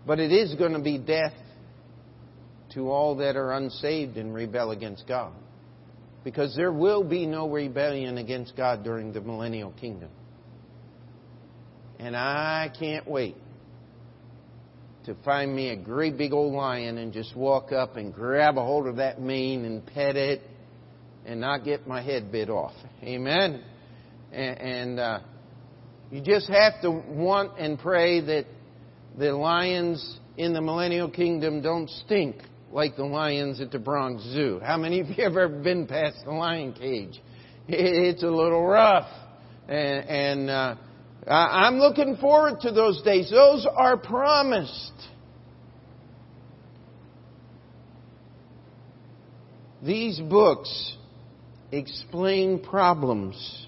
But 0.08 0.22
it 0.22 0.32
is 0.32 0.56
going 0.56 0.72
to 0.72 0.80
be 0.80 0.98
death 0.98 1.34
to 2.74 2.90
all 2.90 3.16
that 3.18 3.36
are 3.36 3.54
unsaved 3.54 4.18
and 4.18 4.34
rebel 4.34 4.72
against 4.72 5.08
God. 5.08 5.34
Because 6.24 6.56
there 6.56 6.72
will 6.72 7.04
be 7.04 7.26
no 7.26 7.50
rebellion 7.50 8.18
against 8.18 8.56
God 8.56 8.84
during 8.84 9.14
the 9.14 9.22
millennial 9.22 9.72
kingdom. 9.72 10.10
And 11.98 12.16
I 12.16 12.72
can't 12.78 13.08
wait 13.08 13.36
to 15.06 15.16
find 15.26 15.54
me 15.56 15.70
a 15.70 15.76
great 15.76 16.18
big 16.18 16.34
old 16.34 16.54
lion 16.54 16.98
and 16.98 17.14
just 17.14 17.36
walk 17.36 17.72
up 17.72 17.96
and 17.96 18.14
grab 18.14 18.58
a 18.58 18.62
hold 18.62 18.88
of 18.88 18.98
that 18.98 19.22
mane 19.22 19.66
and 19.66 19.86
pet 19.86 20.16
it 20.16 20.42
and 21.26 21.40
not 21.42 21.64
get 21.64 21.88
my 21.88 22.02
head 22.02 22.32
bit 22.32 22.50
off. 22.50 22.74
Amen. 23.04 23.64
And, 24.32 25.00
uh, 25.00 25.20
you 26.12 26.22
just 26.22 26.50
have 26.50 26.82
to 26.82 26.92
want 26.92 27.60
and 27.60 27.78
pray 27.78 28.20
that 28.22 28.46
the 29.18 29.32
lions 29.32 30.20
in 30.38 30.54
the 30.54 30.62
millennial 30.62 31.10
kingdom 31.10 31.62
don't 31.62 31.90
stink 31.90 32.38
like 32.72 32.96
the 32.96 33.04
lions 33.04 33.62
at 33.62 33.72
the 33.72 33.80
Bronx 33.80 34.24
Zoo. 34.24 34.60
How 34.64 34.78
many 34.78 35.00
of 35.00 35.08
you 35.08 35.24
have 35.24 35.38
ever 35.38 35.50
been 35.50 35.88
past 35.88 36.18
the 36.26 36.32
lion 36.32 36.74
cage? 36.74 37.22
It's 37.68 38.24
a 38.24 38.28
little 38.28 38.66
rough. 38.66 39.08
And, 39.68 40.10
and 40.10 40.50
uh, 40.50 40.76
I'm 41.28 41.78
looking 41.78 42.18
forward 42.18 42.62
to 42.62 42.72
those 42.72 43.02
days. 43.04 43.30
Those 43.30 43.68
are 43.72 43.98
promised. 43.98 44.94
These 49.84 50.20
books 50.20 50.96
explain 51.72 52.62
problems. 52.64 53.68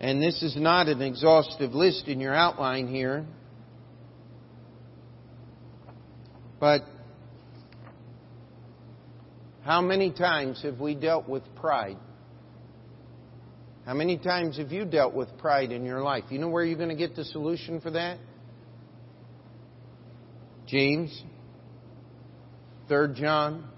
And 0.00 0.20
this 0.20 0.42
is 0.42 0.56
not 0.56 0.88
an 0.88 1.00
exhaustive 1.00 1.74
list 1.74 2.08
in 2.08 2.18
your 2.18 2.34
outline 2.34 2.88
here. 2.88 3.24
But 6.58 6.82
how 9.64 9.80
many 9.80 10.10
times 10.10 10.62
have 10.62 10.80
we 10.80 10.94
dealt 10.94 11.28
with 11.28 11.42
pride? 11.54 11.98
How 13.84 13.94
many 13.94 14.16
times 14.16 14.58
have 14.58 14.70
you 14.70 14.84
dealt 14.84 15.14
with 15.14 15.36
pride 15.38 15.72
in 15.72 15.84
your 15.84 16.02
life? 16.02 16.24
You 16.30 16.38
know 16.38 16.48
where 16.48 16.64
you're 16.64 16.78
going 16.78 16.88
to 16.88 16.94
get 16.94 17.16
the 17.16 17.24
solution 17.24 17.80
for 17.80 17.90
that? 17.92 18.18
James, 20.66 21.22
3 22.88 23.14
John. 23.14 23.68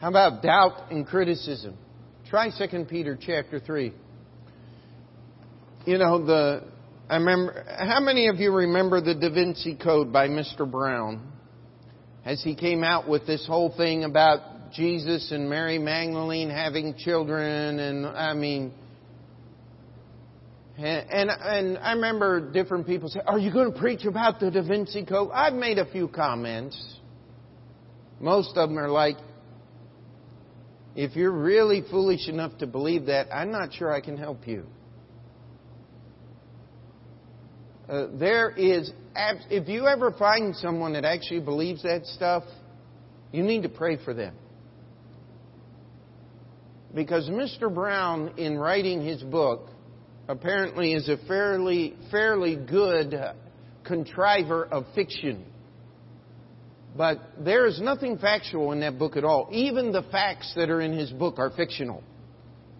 How 0.00 0.08
about 0.08 0.42
doubt 0.42 0.90
and 0.90 1.06
criticism? 1.06 1.76
Try 2.28 2.50
2 2.50 2.84
Peter 2.86 3.18
chapter 3.20 3.60
3. 3.60 3.92
You 5.86 5.98
know, 5.98 6.24
the 6.24 6.64
I 7.08 7.16
remember 7.16 7.64
how 7.78 8.00
many 8.00 8.28
of 8.28 8.36
you 8.36 8.52
remember 8.52 9.00
the 9.00 9.14
Da 9.14 9.30
Vinci 9.30 9.76
Code 9.76 10.12
by 10.12 10.28
Mr. 10.28 10.70
Brown? 10.70 11.31
As 12.24 12.42
he 12.42 12.54
came 12.54 12.84
out 12.84 13.08
with 13.08 13.26
this 13.26 13.46
whole 13.46 13.74
thing 13.76 14.04
about 14.04 14.70
Jesus 14.72 15.32
and 15.32 15.50
Mary 15.50 15.78
Magdalene 15.78 16.50
having 16.50 16.94
children, 16.96 17.80
and 17.80 18.06
I 18.06 18.32
mean, 18.32 18.72
and, 20.78 21.30
and 21.30 21.78
I 21.78 21.92
remember 21.92 22.52
different 22.52 22.86
people 22.86 23.08
say, 23.08 23.20
"Are 23.26 23.38
you 23.38 23.52
going 23.52 23.72
to 23.72 23.78
preach 23.78 24.04
about 24.04 24.38
the 24.38 24.50
Da 24.50 24.62
Vinci 24.62 25.04
Code?" 25.04 25.30
I've 25.34 25.52
made 25.54 25.78
a 25.78 25.84
few 25.90 26.06
comments. 26.06 26.80
Most 28.20 28.56
of 28.56 28.68
them 28.68 28.78
are 28.78 28.88
like, 28.88 29.16
"If 30.94 31.16
you're 31.16 31.32
really 31.32 31.82
foolish 31.90 32.28
enough 32.28 32.56
to 32.58 32.68
believe 32.68 33.06
that, 33.06 33.28
I'm 33.34 33.50
not 33.50 33.74
sure 33.74 33.92
I 33.92 34.00
can 34.00 34.16
help 34.16 34.46
you." 34.46 34.64
Uh, 37.92 38.06
there 38.14 38.48
is, 38.48 38.90
if 39.50 39.68
you 39.68 39.86
ever 39.86 40.12
find 40.12 40.56
someone 40.56 40.94
that 40.94 41.04
actually 41.04 41.40
believes 41.40 41.82
that 41.82 42.06
stuff, 42.06 42.42
you 43.32 43.42
need 43.42 43.64
to 43.64 43.68
pray 43.68 44.02
for 44.02 44.14
them. 44.14 44.34
Because 46.94 47.28
Mr. 47.28 47.72
Brown, 47.72 48.38
in 48.38 48.56
writing 48.56 49.04
his 49.04 49.22
book, 49.22 49.68
apparently 50.26 50.94
is 50.94 51.06
a 51.10 51.18
fairly, 51.28 51.94
fairly 52.10 52.56
good 52.56 53.14
contriver 53.84 54.64
of 54.64 54.86
fiction. 54.94 55.44
But 56.96 57.18
there 57.40 57.66
is 57.66 57.78
nothing 57.78 58.16
factual 58.16 58.72
in 58.72 58.80
that 58.80 58.98
book 58.98 59.18
at 59.18 59.24
all. 59.24 59.50
Even 59.52 59.92
the 59.92 60.02
facts 60.04 60.50
that 60.56 60.70
are 60.70 60.80
in 60.80 60.94
his 60.94 61.10
book 61.10 61.38
are 61.38 61.50
fictional. 61.50 62.02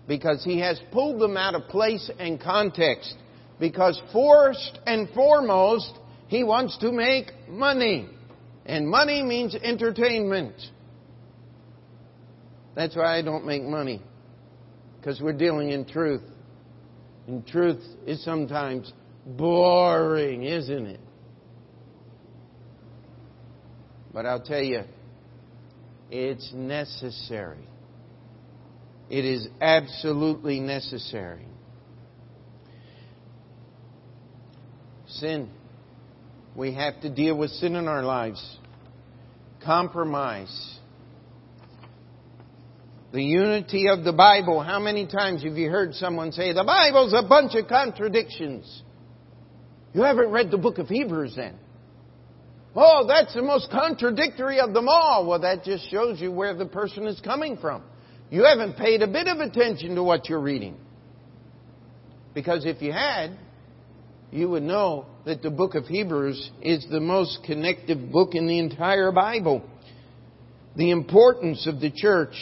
Because 0.09 0.43
he 0.43 0.61
has 0.61 0.81
pulled 0.91 1.21
them 1.21 1.37
out 1.37 1.55
of 1.55 1.69
place 1.69 2.11
and 2.19 2.41
context. 2.41 3.15
Because 3.63 4.03
first 4.13 4.81
and 4.89 5.09
foremost, 5.11 5.93
he 6.27 6.43
wants 6.43 6.77
to 6.79 6.91
make 6.91 7.31
money. 7.49 8.09
And 8.67 8.89
money 8.89 9.23
means 9.23 9.55
entertainment. 9.55 10.55
That's 12.75 12.97
why 12.97 13.17
I 13.17 13.23
don't 13.23 13.47
make 13.47 13.63
money. 13.63 14.03
Because 14.99 15.21
we're 15.21 15.33
dealing 15.33 15.71
in 15.71 15.85
truth. 15.85 16.25
And 17.29 17.47
truth 17.47 17.81
is 18.05 18.25
sometimes 18.25 18.93
boring, 19.25 20.43
isn't 20.43 20.87
it? 20.87 21.01
But 24.13 24.27
I'll 24.27 24.43
tell 24.43 24.61
you, 24.61 24.83
it's 26.11 26.53
necessary. 26.53 27.69
It 29.09 29.25
is 29.25 29.47
absolutely 29.61 30.59
necessary. 30.59 31.47
Sin. 35.23 35.49
We 36.57 36.75
have 36.75 37.01
to 37.03 37.09
deal 37.09 37.39
with 37.39 37.53
sin 37.53 37.77
in 37.77 37.87
our 37.87 38.03
lives. 38.03 38.45
Compromise 39.65 40.81
the 43.13 43.23
unity 43.23 43.87
of 43.87 44.03
the 44.03 44.13
Bible. 44.13 44.61
How 44.61 44.81
many 44.81 45.07
times 45.07 45.45
have 45.45 45.57
you 45.57 45.71
heard 45.71 45.95
someone 45.95 46.33
say, 46.33 46.53
the 46.53 46.65
Bible's 46.65 47.15
a 47.17 47.23
bunch 47.23 47.55
of 47.55 47.69
contradictions? 47.69 48.83
You 49.95 50.03
haven't 50.03 50.33
read 50.33 50.51
the 50.51 50.59
book 50.59 50.79
of 50.79 50.89
Hebrews 50.89 51.35
then. 51.37 51.55
Oh, 52.75 53.05
that's 53.07 53.33
the 53.33 53.43
most 53.43 53.71
contradictory 53.71 54.59
of 54.59 54.75
them 54.75 54.89
all. 54.89 55.25
Well, 55.25 55.39
that 55.43 55.63
just 55.63 55.89
shows 55.89 56.21
you 56.21 56.33
where 56.33 56.57
the 56.57 56.67
person 56.67 57.07
is 57.07 57.21
coming 57.21 57.59
from. 57.59 57.85
You 58.29 58.45
haven't 58.45 58.77
paid 58.77 59.03
a 59.03 59.07
bit 59.07 59.29
of 59.29 59.39
attention 59.39 59.95
to 59.95 60.03
what 60.03 60.29
you're 60.29 60.41
reading. 60.41 60.77
Because 62.35 62.65
if 62.65 62.83
you 62.83 62.91
had, 62.91 63.39
you 64.33 64.49
would 64.49 64.63
know 64.63 65.07
that 65.25 65.43
the 65.43 65.51
book 65.51 65.75
of 65.75 65.87
Hebrews 65.87 66.51
is 66.63 66.87
the 66.91 67.01
most 67.01 67.41
connective 67.45 68.11
book 68.11 68.35
in 68.35 68.47
the 68.47 68.59
entire 68.59 69.13
Bible. 69.13 69.63
The 70.77 70.91
importance 70.91 71.67
of 71.67 71.81
the 71.81 71.91
church 71.91 72.35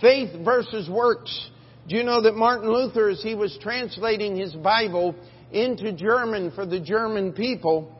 Faith 0.00 0.30
versus 0.44 0.88
works. 0.90 1.50
Do 1.88 1.96
you 1.96 2.02
know 2.02 2.22
that 2.22 2.34
Martin 2.34 2.70
Luther, 2.70 3.08
as 3.08 3.22
he 3.22 3.34
was 3.34 3.56
translating 3.62 4.36
his 4.36 4.52
Bible 4.54 5.14
into 5.52 5.92
German 5.92 6.50
for 6.50 6.66
the 6.66 6.80
German 6.80 7.32
people, 7.32 7.90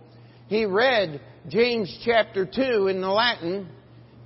he 0.48 0.66
read 0.66 1.20
James 1.48 1.96
chapter 2.04 2.44
2 2.44 2.88
in 2.88 3.00
the 3.00 3.08
Latin 3.08 3.68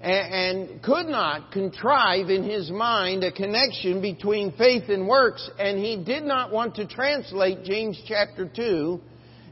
and 0.01 0.83
could 0.83 1.07
not 1.07 1.53
contrive 1.53 2.31
in 2.31 2.43
his 2.43 2.71
mind 2.71 3.23
a 3.23 3.31
connection 3.31 4.01
between 4.01 4.51
faith 4.53 4.89
and 4.89 5.07
works, 5.07 5.49
and 5.59 5.79
he 5.79 6.03
did 6.03 6.25
not 6.25 6.51
want 6.51 6.75
to 6.77 6.87
translate 6.87 7.65
James 7.65 8.03
chapter 8.09 8.49
2 8.49 9.01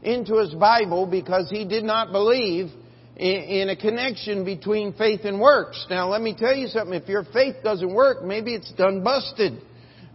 into 0.03 0.37
his 0.37 0.53
Bible 0.53 1.05
because 1.05 1.49
he 1.49 1.65
did 1.65 1.83
not 1.83 2.11
believe 2.11 2.71
in 3.17 3.67
a 3.67 3.75
connection 3.75 4.45
between 4.45 4.93
faith 4.93 5.21
and 5.25 5.41
works. 5.41 5.85
Now, 5.89 6.07
let 6.09 6.21
me 6.21 6.33
tell 6.37 6.55
you 6.55 6.67
something. 6.67 6.93
If 6.93 7.09
your 7.09 7.25
faith 7.25 7.55
doesn't 7.63 7.93
work, 7.93 8.23
maybe 8.23 8.53
it's 8.53 8.71
done 8.73 9.03
busted. 9.03 9.61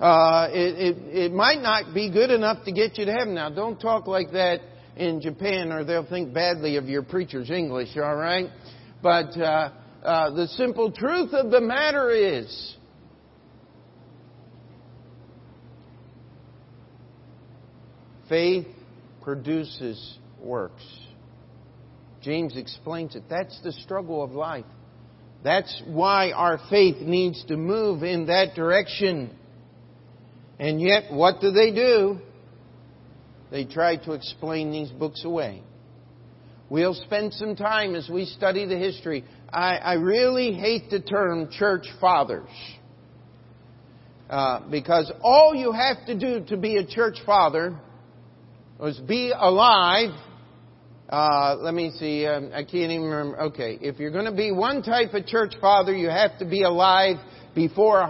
Uh, 0.00 0.48
it, 0.50 0.96
it, 0.96 1.16
it 1.24 1.32
might 1.32 1.60
not 1.60 1.94
be 1.94 2.10
good 2.10 2.30
enough 2.30 2.64
to 2.64 2.72
get 2.72 2.96
you 2.96 3.04
to 3.04 3.12
heaven. 3.12 3.34
Now, 3.34 3.50
don't 3.50 3.78
talk 3.78 4.06
like 4.06 4.32
that 4.32 4.60
in 4.96 5.20
Japan 5.20 5.70
or 5.70 5.84
they'll 5.84 6.08
think 6.08 6.32
badly 6.32 6.76
of 6.76 6.86
your 6.86 7.02
preacher's 7.02 7.50
English, 7.50 7.96
all 7.96 8.16
right? 8.16 8.46
But 9.02 9.36
uh, 9.38 9.70
uh, 10.02 10.30
the 10.30 10.48
simple 10.48 10.90
truth 10.90 11.34
of 11.34 11.50
the 11.50 11.60
matter 11.60 12.10
is, 12.10 12.76
faith 18.28 18.66
produces 19.24 20.18
works. 20.40 20.84
James 22.22 22.56
explains 22.56 23.16
it. 23.16 23.24
That's 23.28 23.58
the 23.62 23.72
struggle 23.72 24.22
of 24.22 24.32
life. 24.32 24.64
That's 25.42 25.82
why 25.86 26.32
our 26.32 26.58
faith 26.70 26.96
needs 27.00 27.44
to 27.46 27.56
move 27.56 28.02
in 28.02 28.26
that 28.26 28.54
direction. 28.54 29.30
And 30.58 30.80
yet, 30.80 31.12
what 31.12 31.40
do 31.40 31.50
they 31.50 31.70
do? 31.70 32.18
They 33.50 33.64
try 33.64 33.96
to 33.96 34.12
explain 34.12 34.72
these 34.72 34.90
books 34.90 35.24
away. 35.24 35.62
We'll 36.70 36.94
spend 36.94 37.34
some 37.34 37.56
time 37.56 37.94
as 37.94 38.08
we 38.08 38.24
study 38.24 38.66
the 38.66 38.78
history. 38.78 39.24
I, 39.52 39.76
I 39.76 39.92
really 39.94 40.54
hate 40.54 40.88
the 40.90 41.00
term 41.00 41.50
church 41.50 41.86
fathers. 42.00 42.48
Uh, 44.30 44.60
because 44.70 45.12
all 45.20 45.54
you 45.54 45.72
have 45.72 46.06
to 46.06 46.18
do 46.18 46.42
to 46.46 46.56
be 46.56 46.78
a 46.78 46.86
church 46.86 47.18
father 47.26 47.78
was 48.78 48.98
be 49.00 49.32
alive 49.34 50.10
uh, 51.08 51.56
let 51.60 51.74
me 51.74 51.92
see. 51.98 52.26
Um, 52.26 52.50
I 52.52 52.62
can't 52.62 52.90
even 52.90 53.02
remember. 53.02 53.40
Okay, 53.42 53.78
if 53.80 53.98
you're 53.98 54.10
going 54.10 54.24
to 54.24 54.32
be 54.32 54.52
one 54.52 54.82
type 54.82 55.12
of 55.12 55.26
church 55.26 55.54
father, 55.60 55.94
you 55.94 56.08
have 56.08 56.38
to 56.38 56.44
be 56.44 56.62
alive 56.62 57.16
before 57.54 58.00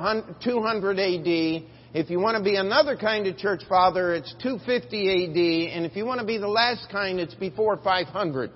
200 0.42 0.98
AD. 0.98 1.64
If 1.92 2.10
you 2.10 2.18
want 2.18 2.38
to 2.38 2.42
be 2.42 2.56
another 2.56 2.96
kind 2.96 3.26
of 3.26 3.36
church 3.36 3.62
father, 3.68 4.14
it's 4.14 4.34
250 4.42 5.10
AD. 5.10 5.76
And 5.76 5.86
if 5.86 5.96
you 5.96 6.04
want 6.06 6.20
to 6.20 6.26
be 6.26 6.38
the 6.38 6.48
last 6.48 6.88
kind, 6.90 7.18
it's 7.18 7.34
before 7.34 7.78
500. 7.82 8.50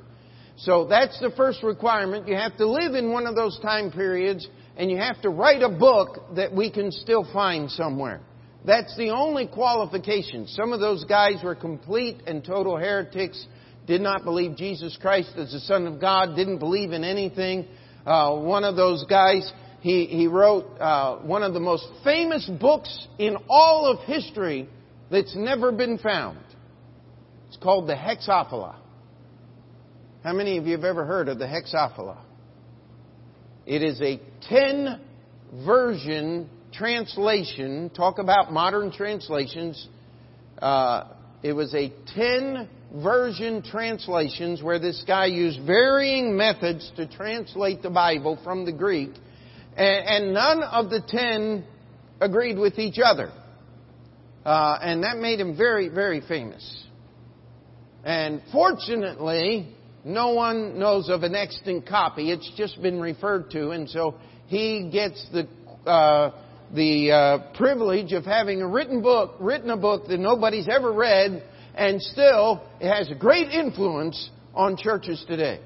So 0.56 0.86
that's 0.86 1.18
the 1.20 1.30
first 1.36 1.62
requirement. 1.62 2.26
You 2.26 2.36
have 2.36 2.56
to 2.56 2.66
live 2.66 2.94
in 2.94 3.12
one 3.12 3.26
of 3.26 3.34
those 3.34 3.58
time 3.60 3.90
periods, 3.90 4.46
and 4.76 4.90
you 4.90 4.96
have 4.96 5.20
to 5.22 5.30
write 5.30 5.62
a 5.62 5.68
book 5.68 6.36
that 6.36 6.54
we 6.54 6.70
can 6.70 6.90
still 6.90 7.28
find 7.32 7.70
somewhere. 7.70 8.20
That's 8.64 8.96
the 8.96 9.10
only 9.10 9.46
qualification. 9.46 10.46
Some 10.48 10.72
of 10.72 10.80
those 10.80 11.04
guys 11.04 11.42
were 11.42 11.54
complete 11.54 12.22
and 12.26 12.44
total 12.44 12.76
heretics 12.76 13.46
did 13.86 14.00
not 14.00 14.24
believe 14.24 14.56
Jesus 14.56 14.96
Christ 15.00 15.32
as 15.36 15.52
the 15.52 15.60
Son 15.60 15.86
of 15.86 16.00
God, 16.00 16.36
didn't 16.36 16.58
believe 16.58 16.92
in 16.92 17.04
anything. 17.04 17.66
Uh, 18.04 18.36
one 18.36 18.64
of 18.64 18.76
those 18.76 19.04
guys, 19.08 19.50
he, 19.80 20.04
he 20.06 20.26
wrote 20.26 20.66
uh, 20.78 21.16
one 21.18 21.42
of 21.42 21.54
the 21.54 21.60
most 21.60 21.86
famous 22.04 22.48
books 22.60 23.08
in 23.18 23.36
all 23.48 23.86
of 23.86 24.00
history 24.06 24.68
that's 25.10 25.34
never 25.34 25.72
been 25.72 25.98
found. 25.98 26.38
It's 27.48 27.56
called 27.56 27.88
the 27.88 27.94
Hexapla. 27.94 28.76
How 30.22 30.32
many 30.34 30.58
of 30.58 30.66
you 30.66 30.72
have 30.72 30.84
ever 30.84 31.06
heard 31.06 31.28
of 31.28 31.38
the 31.38 31.46
Hexapla? 31.46 32.18
It 33.64 33.82
is 33.82 34.00
a 34.02 34.20
10 34.48 35.00
version 35.64 36.50
translation. 36.72 37.90
Talk 37.90 38.18
about 38.18 38.52
modern 38.52 38.92
translations. 38.92 39.88
Uh, 40.60 41.04
it 41.42 41.52
was 41.52 41.74
a 41.74 41.92
10 42.14 42.68
version 43.02 43.62
translations 43.62 44.62
where 44.62 44.78
this 44.78 45.02
guy 45.06 45.26
used 45.26 45.60
varying 45.66 46.36
methods 46.36 46.90
to 46.96 47.06
translate 47.06 47.82
the 47.82 47.90
Bible 47.90 48.38
from 48.42 48.64
the 48.64 48.72
Greek. 48.72 49.10
And, 49.76 50.34
none 50.34 50.62
of 50.64 50.90
the 50.90 51.00
10 51.06 51.64
agreed 52.20 52.58
with 52.58 52.78
each 52.78 52.98
other. 53.02 53.30
Uh, 54.44 54.78
and 54.82 55.04
that 55.04 55.18
made 55.18 55.38
him 55.38 55.56
very, 55.56 55.88
very 55.88 56.20
famous. 56.20 56.84
And 58.02 58.42
fortunately, 58.50 59.72
no 60.04 60.32
one 60.32 60.78
knows 60.78 61.08
of 61.08 61.22
an 61.22 61.34
extant 61.34 61.86
copy. 61.86 62.32
It's 62.32 62.50
just 62.56 62.80
been 62.80 63.00
referred 63.00 63.50
to, 63.50 63.70
and 63.70 63.88
so 63.88 64.16
he 64.46 64.88
gets 64.90 65.24
the 65.32 65.46
uh, 65.88 66.30
the 66.74 67.10
uh, 67.10 67.56
privilege 67.56 68.12
of 68.12 68.24
having 68.24 68.60
a 68.60 68.66
written 68.66 69.00
book, 69.00 69.36
written 69.40 69.70
a 69.70 69.76
book 69.76 70.08
that 70.08 70.18
nobody's 70.18 70.68
ever 70.68 70.92
read, 70.92 71.42
and 71.74 72.00
still 72.02 72.62
it 72.80 72.92
has 72.92 73.10
a 73.10 73.14
great 73.14 73.50
influence 73.50 74.30
on 74.54 74.76
churches 74.76 75.24
today. 75.26 75.60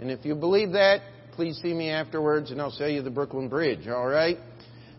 And 0.00 0.10
if 0.10 0.24
you 0.24 0.34
believe 0.34 0.72
that, 0.72 1.00
please 1.32 1.58
see 1.62 1.72
me 1.72 1.90
afterwards, 1.90 2.50
and 2.50 2.60
I'll 2.60 2.70
sell 2.70 2.88
you 2.88 3.02
the 3.02 3.10
Brooklyn 3.10 3.48
Bridge. 3.48 3.86
All 3.88 4.06
right, 4.06 4.38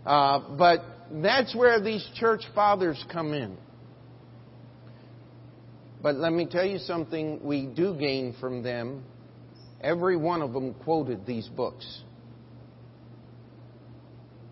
uh, 0.06 0.40
but 0.58 0.82
that's 1.12 1.56
where 1.56 1.82
these 1.82 2.08
church 2.16 2.42
fathers 2.56 3.04
come 3.12 3.34
in. 3.34 3.58
But 6.02 6.16
let 6.16 6.32
me 6.32 6.46
tell 6.46 6.66
you 6.66 6.78
something 6.78 7.40
we 7.44 7.66
do 7.66 7.96
gain 7.96 8.36
from 8.40 8.64
them. 8.64 9.04
Every 9.82 10.16
one 10.16 10.42
of 10.42 10.54
them 10.54 10.74
quoted 10.74 11.26
these 11.26 11.48
books. 11.48 12.02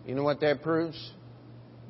You 0.06 0.14
know 0.14 0.22
what 0.22 0.40
that 0.40 0.62
proves? 0.62 1.12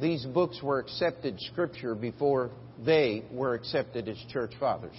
These 0.01 0.25
books 0.25 0.61
were 0.63 0.79
accepted 0.79 1.39
scripture 1.41 1.95
before 1.95 2.51
they 2.85 3.25
were 3.31 3.55
accepted 3.55 4.09
as 4.09 4.17
church 4.33 4.53
fathers. 4.59 4.97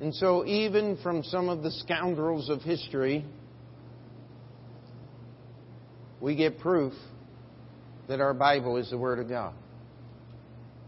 And 0.00 0.14
so, 0.14 0.46
even 0.46 0.96
from 1.02 1.22
some 1.22 1.48
of 1.48 1.62
the 1.62 1.70
scoundrels 1.70 2.48
of 2.48 2.62
history, 2.62 3.24
we 6.20 6.36
get 6.36 6.58
proof 6.58 6.92
that 8.08 8.20
our 8.20 8.34
Bible 8.34 8.76
is 8.76 8.90
the 8.90 8.98
Word 8.98 9.18
of 9.18 9.28
God. 9.28 9.54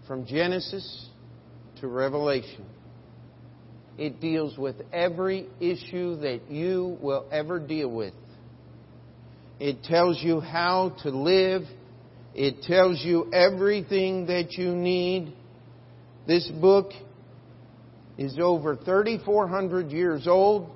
From 0.08 0.26
Genesis 0.26 1.08
to 1.80 1.88
Revelation, 1.88 2.64
it 3.98 4.20
deals 4.20 4.56
with 4.56 4.76
every 4.92 5.46
issue 5.60 6.16
that 6.16 6.50
you 6.50 6.96
will 7.00 7.28
ever 7.30 7.58
deal 7.60 7.90
with. 7.90 8.14
It 9.62 9.84
tells 9.84 10.20
you 10.20 10.40
how 10.40 10.96
to 11.04 11.10
live. 11.10 11.62
It 12.34 12.62
tells 12.62 13.00
you 13.04 13.30
everything 13.32 14.26
that 14.26 14.54
you 14.54 14.74
need. 14.74 15.34
This 16.26 16.48
book 16.48 16.90
is 18.18 18.40
over 18.42 18.74
3,400 18.74 19.92
years 19.92 20.26
old, 20.26 20.68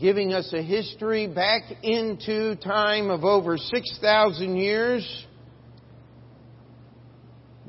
giving 0.00 0.32
us 0.32 0.52
a 0.52 0.60
history 0.60 1.28
back 1.28 1.62
into 1.84 2.56
time 2.56 3.08
of 3.08 3.22
over 3.22 3.56
6,000 3.56 4.56
years. 4.56 5.26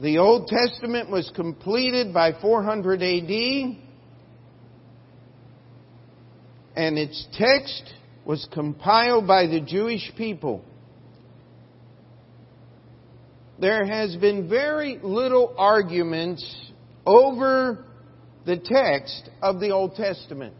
The 0.01 0.17
Old 0.17 0.47
Testament 0.47 1.11
was 1.11 1.31
completed 1.35 2.11
by 2.11 2.31
400 2.41 3.03
AD, 3.03 3.77
and 6.75 6.97
its 6.97 7.27
text 7.33 7.93
was 8.29 8.47
compiled 8.53 9.25
by 9.25 9.47
the 9.47 9.59
Jewish 9.59 10.11
people. 10.15 10.63
There 13.57 13.83
has 13.83 14.15
been 14.17 14.47
very 14.47 14.99
little 15.01 15.55
arguments 15.57 16.71
over 17.07 17.83
the 18.45 18.57
text 18.57 19.31
of 19.41 19.59
the 19.59 19.71
Old 19.71 19.95
Testament. 19.95 20.53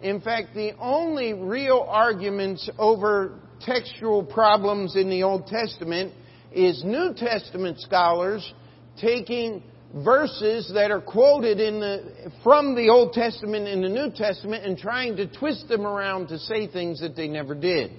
In 0.00 0.22
fact, 0.22 0.54
the 0.54 0.70
only 0.80 1.34
real 1.34 1.84
arguments 1.86 2.70
over 2.78 3.38
textual 3.60 4.24
problems 4.24 4.96
in 4.96 5.10
the 5.10 5.22
Old 5.22 5.46
Testament 5.46 6.14
is 6.50 6.82
New 6.82 7.12
Testament 7.14 7.78
scholars 7.78 8.54
taking 8.98 9.62
verses 9.94 10.72
that 10.74 10.90
are 10.90 11.00
quoted 11.00 11.60
in 11.60 11.78
the, 11.78 12.30
from 12.42 12.74
the 12.74 12.88
Old 12.88 13.12
Testament 13.12 13.68
in 13.68 13.80
the 13.80 13.88
New 13.88 14.10
Testament 14.10 14.64
and 14.64 14.76
trying 14.76 15.16
to 15.16 15.26
twist 15.26 15.68
them 15.68 15.86
around 15.86 16.28
to 16.28 16.38
say 16.38 16.66
things 16.66 17.00
that 17.00 17.14
they 17.14 17.28
never 17.28 17.54
did. 17.54 17.92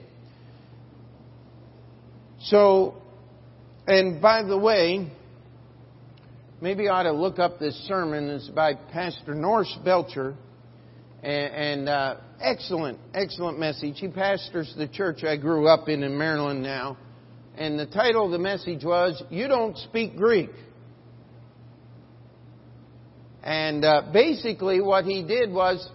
So, 2.42 3.02
and 3.88 4.22
by 4.22 4.44
the 4.44 4.58
way, 4.58 5.10
maybe 6.60 6.90
I 6.90 7.00
ought 7.00 7.04
to 7.04 7.14
look 7.14 7.40
up 7.40 7.60
this 7.60 7.76
sermon. 7.88 8.30
It's 8.30 8.50
by 8.50 8.74
Pastor 8.74 9.34
Norris 9.34 9.74
Belcher. 9.86 10.36
And, 11.24 11.54
and 11.54 11.90
uh, 11.90 12.18
excellent, 12.42 13.00
excellent 13.14 13.58
message. 13.58 13.96
He 14.00 14.10
pastors 14.10 14.74
the 14.78 14.88
church 14.88 15.24
I 15.24 15.38
grew 15.38 15.68
up 15.68 15.88
in 15.88 16.04
in 16.04 16.18
Maryland 16.18 16.62
now. 16.62 16.98
And 17.58 17.80
the 17.80 17.86
title 17.86 18.26
of 18.26 18.32
the 18.32 18.38
message 18.38 18.84
was, 18.84 19.24
You 19.30 19.48
Don't 19.48 19.78
Speak 19.78 20.18
Greek. 20.18 20.50
And 23.46 23.86
uh, 23.86 24.02
basically, 24.12 24.82
what 24.82 25.06
he 25.06 25.24
did 25.24 25.52
was 25.52 25.88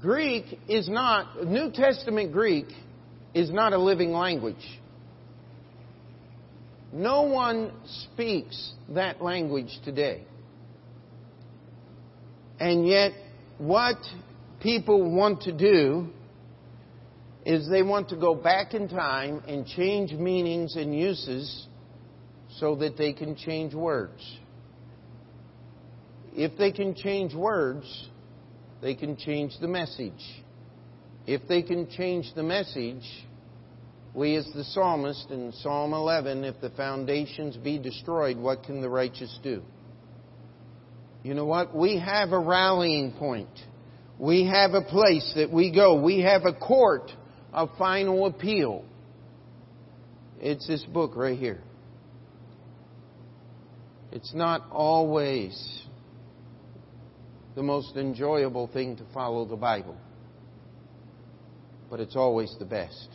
Greek 0.00 0.58
is 0.66 0.88
not, 0.88 1.44
New 1.46 1.70
Testament 1.70 2.32
Greek 2.32 2.66
is 3.34 3.50
not 3.50 3.74
a 3.74 3.78
living 3.78 4.12
language. 4.12 4.80
No 6.90 7.22
one 7.22 7.72
speaks 8.02 8.72
that 8.90 9.22
language 9.22 9.78
today. 9.84 10.24
And 12.58 12.88
yet, 12.88 13.12
what 13.58 13.98
people 14.60 15.10
want 15.10 15.42
to 15.42 15.52
do 15.52 16.08
is 17.44 17.68
they 17.68 17.82
want 17.82 18.08
to 18.08 18.16
go 18.16 18.34
back 18.34 18.72
in 18.72 18.88
time 18.88 19.42
and 19.46 19.66
change 19.66 20.12
meanings 20.12 20.76
and 20.76 20.98
uses 20.98 21.66
so 22.58 22.76
that 22.76 22.96
they 22.96 23.12
can 23.12 23.36
change 23.36 23.74
words. 23.74 24.22
If 26.34 26.58
they 26.58 26.72
can 26.72 26.94
change 26.94 27.34
words, 27.34 28.08
they 28.82 28.94
can 28.94 29.16
change 29.16 29.52
the 29.60 29.68
message. 29.68 30.12
If 31.26 31.46
they 31.48 31.62
can 31.62 31.88
change 31.88 32.26
the 32.34 32.42
message, 32.42 33.04
we 34.14 34.36
as 34.36 34.46
the 34.54 34.64
psalmist 34.64 35.30
in 35.30 35.52
Psalm 35.52 35.92
11, 35.92 36.44
if 36.44 36.60
the 36.60 36.70
foundations 36.70 37.56
be 37.56 37.78
destroyed, 37.78 38.36
what 38.36 38.64
can 38.64 38.80
the 38.80 38.88
righteous 38.88 39.38
do? 39.42 39.62
You 41.22 41.34
know 41.34 41.46
what? 41.46 41.74
We 41.74 41.98
have 41.98 42.32
a 42.32 42.38
rallying 42.38 43.12
point. 43.12 43.48
We 44.18 44.46
have 44.46 44.74
a 44.74 44.82
place 44.82 45.32
that 45.36 45.50
we 45.50 45.72
go. 45.72 46.00
We 46.00 46.20
have 46.20 46.44
a 46.44 46.52
court 46.52 47.10
of 47.52 47.70
final 47.78 48.26
appeal. 48.26 48.84
It's 50.40 50.66
this 50.66 50.84
book 50.84 51.12
right 51.16 51.38
here. 51.38 51.62
It's 54.12 54.34
not 54.34 54.62
always 54.70 55.83
the 57.54 57.62
most 57.62 57.96
enjoyable 57.96 58.66
thing 58.68 58.96
to 58.96 59.04
follow 59.12 59.44
the 59.44 59.56
Bible, 59.56 59.96
but 61.90 62.00
it's 62.00 62.16
always 62.16 62.54
the 62.58 62.64
best. 62.64 63.08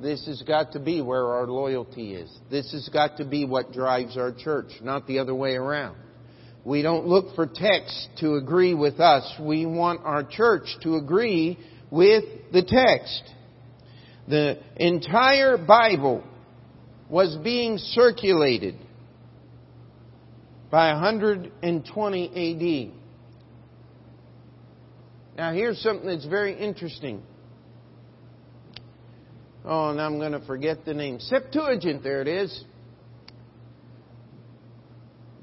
This 0.00 0.26
has 0.26 0.42
got 0.42 0.72
to 0.72 0.78
be 0.78 1.00
where 1.00 1.24
our 1.24 1.46
loyalty 1.46 2.14
is. 2.14 2.30
This 2.50 2.70
has 2.72 2.88
got 2.90 3.16
to 3.16 3.24
be 3.24 3.46
what 3.46 3.72
drives 3.72 4.18
our 4.18 4.30
church, 4.32 4.72
not 4.82 5.06
the 5.06 5.20
other 5.20 5.34
way 5.34 5.54
around. 5.54 5.96
We 6.64 6.82
don't 6.82 7.06
look 7.06 7.34
for 7.34 7.46
text 7.46 8.08
to 8.18 8.34
agree 8.34 8.74
with 8.74 9.00
us. 9.00 9.24
We 9.40 9.64
want 9.64 10.00
our 10.04 10.24
church 10.24 10.66
to 10.82 10.96
agree 10.96 11.58
with 11.90 12.24
the 12.52 12.62
text. 12.62 13.22
The 14.28 14.58
entire 14.76 15.56
Bible 15.56 16.24
was 17.08 17.38
being 17.42 17.78
circulated 17.78 18.74
by 20.70 20.92
120 20.92 22.28
AD. 22.28 22.92
Now, 25.36 25.52
here's 25.52 25.78
something 25.80 26.08
that's 26.08 26.26
very 26.26 26.58
interesting. 26.58 27.22
Oh, 29.64 29.90
and 29.90 30.00
I'm 30.00 30.18
going 30.18 30.32
to 30.32 30.44
forget 30.46 30.84
the 30.84 30.94
name. 30.94 31.20
Septuagint, 31.20 32.02
there 32.02 32.22
it 32.22 32.28
is. 32.28 32.64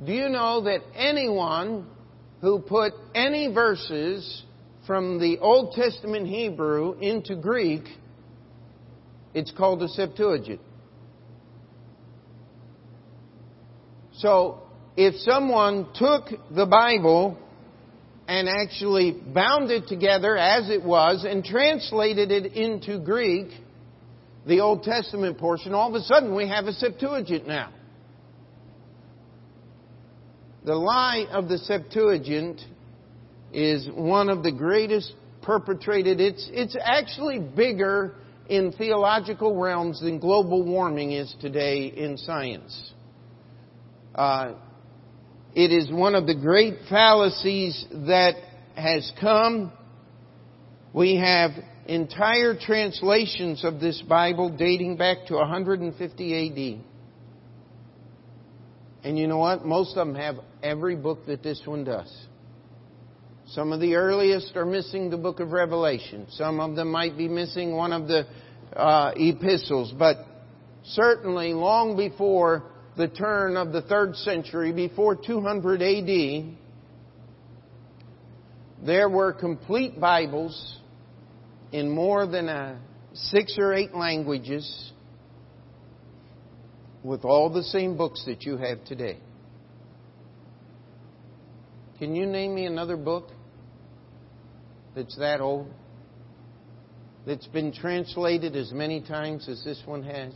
Do 0.04 0.12
you 0.12 0.30
know 0.30 0.62
that 0.62 0.80
anyone 0.96 1.88
who 2.42 2.60
put 2.60 2.94
any 3.14 3.54
verses 3.54 4.44
from 4.88 5.20
the 5.20 5.38
Old 5.40 5.74
Testament 5.74 6.28
Hebrew 6.28 6.98
into 7.00 7.36
Greek, 7.36 7.84
it's 9.34 9.52
called 9.52 9.84
a 9.84 9.88
Septuagint? 9.88 10.60
So, 14.14 14.63
if 14.96 15.16
someone 15.22 15.88
took 15.96 16.26
the 16.52 16.66
Bible 16.66 17.38
and 18.28 18.48
actually 18.48 19.12
bound 19.12 19.72
it 19.72 19.88
together 19.88 20.38
as 20.38 20.70
it 20.70 20.84
was 20.84 21.26
and 21.28 21.44
translated 21.44 22.32
it 22.32 22.54
into 22.54 23.00
Greek, 23.00 23.48
the 24.46 24.60
Old 24.60 24.84
Testament 24.84 25.38
portion, 25.38 25.74
all 25.74 25.90
of 25.90 25.96
a 25.96 26.04
sudden 26.04 26.36
we 26.36 26.48
have 26.48 26.66
a 26.66 26.74
Septuagint 26.74 27.48
now. 27.48 27.74
The 30.66 30.76
lie 30.76 31.26
of 31.32 31.50
the 31.50 31.58
Septuagint 31.58 32.62
is 33.52 33.90
one 33.94 34.30
of 34.30 34.44
the 34.44 34.52
greatest 34.52 35.14
perpetrated. 35.42 36.22
It's, 36.22 36.50
it's 36.54 36.78
actually 36.82 37.40
bigger 37.40 38.16
in 38.48 38.72
theological 38.72 39.56
realms 39.56 40.02
than 40.02 40.20
global 40.20 40.64
warming 40.64 41.12
is 41.12 41.34
today 41.42 41.86
in 41.86 42.18
science. 42.18 42.94
Uh, 44.16 44.54
it 45.56 45.72
is 45.72 45.92
one 45.92 46.16
of 46.16 46.26
the 46.26 46.36
great 46.36 46.76
fallacies 46.90 47.86
that 47.92 48.34
has 48.76 49.12
come. 49.22 49.72
We 50.94 51.18
have 51.18 51.52
entire 51.86 52.56
translations 52.60 53.64
of 53.64 53.80
this 53.80 54.02
Bible 54.02 54.56
dating 54.56 54.98
back 54.98 55.28
to 55.28 55.36
150 55.36 56.80
AD. 56.80 56.84
And 59.04 59.20
you 59.20 59.28
know 59.28 59.38
what? 59.38 59.66
Most 59.66 59.98
of 59.98 60.08
them 60.08 60.16
have 60.16 60.38
every 60.64 60.96
book 60.96 61.26
that 61.28 61.44
this 61.44 61.62
one 61.66 61.84
does. 61.84 62.12
Some 63.48 63.74
of 63.74 63.82
the 63.82 63.96
earliest 63.96 64.56
are 64.56 64.66
missing 64.66 65.10
the 65.10 65.18
book 65.18 65.40
of 65.40 65.52
Revelation. 65.52 66.26
Some 66.32 66.60
of 66.60 66.76
them 66.76 66.90
might 66.90 67.18
be 67.18 67.28
missing 67.28 67.76
one 67.76 67.92
of 67.92 68.08
the 68.08 68.26
uh, 68.76 69.12
epistles. 69.16 69.94
But 70.00 70.18
certainly 70.84 71.54
long 71.54 71.96
before 71.96 72.64
the 72.96 73.08
turn 73.08 73.58
of 73.58 73.72
the 73.72 73.82
third 73.82 74.16
century, 74.18 74.72
before 74.72 75.16
200 75.16 75.82
AD, 75.82 76.56
there 78.86 79.10
were 79.10 79.34
complete 79.34 80.00
Bibles 80.00 80.78
in 81.72 81.90
more 81.90 82.28
than 82.28 82.50
uh, 82.50 82.78
six 83.14 83.56
or 83.58 83.74
eight 83.74 83.96
languages 83.96 84.92
with 87.04 87.26
all 87.26 87.50
the 87.50 87.64
same 87.64 87.98
books 87.98 88.24
that 88.26 88.44
you 88.44 88.58
have 88.58 88.84
today. 88.86 89.18
Can 92.00 92.16
you 92.16 92.26
name 92.26 92.54
me 92.56 92.66
another 92.66 92.98
book 92.98 93.30
that's 94.96 95.18
that 95.18 95.42
old? 95.42 95.68
That's 97.26 97.48
been 97.48 97.72
translated 97.72 98.56
as 98.56 98.72
many 98.72 99.02
times 99.02 99.48
as 99.48 99.64
this 99.64 99.82
one 99.86 100.04
has? 100.04 100.34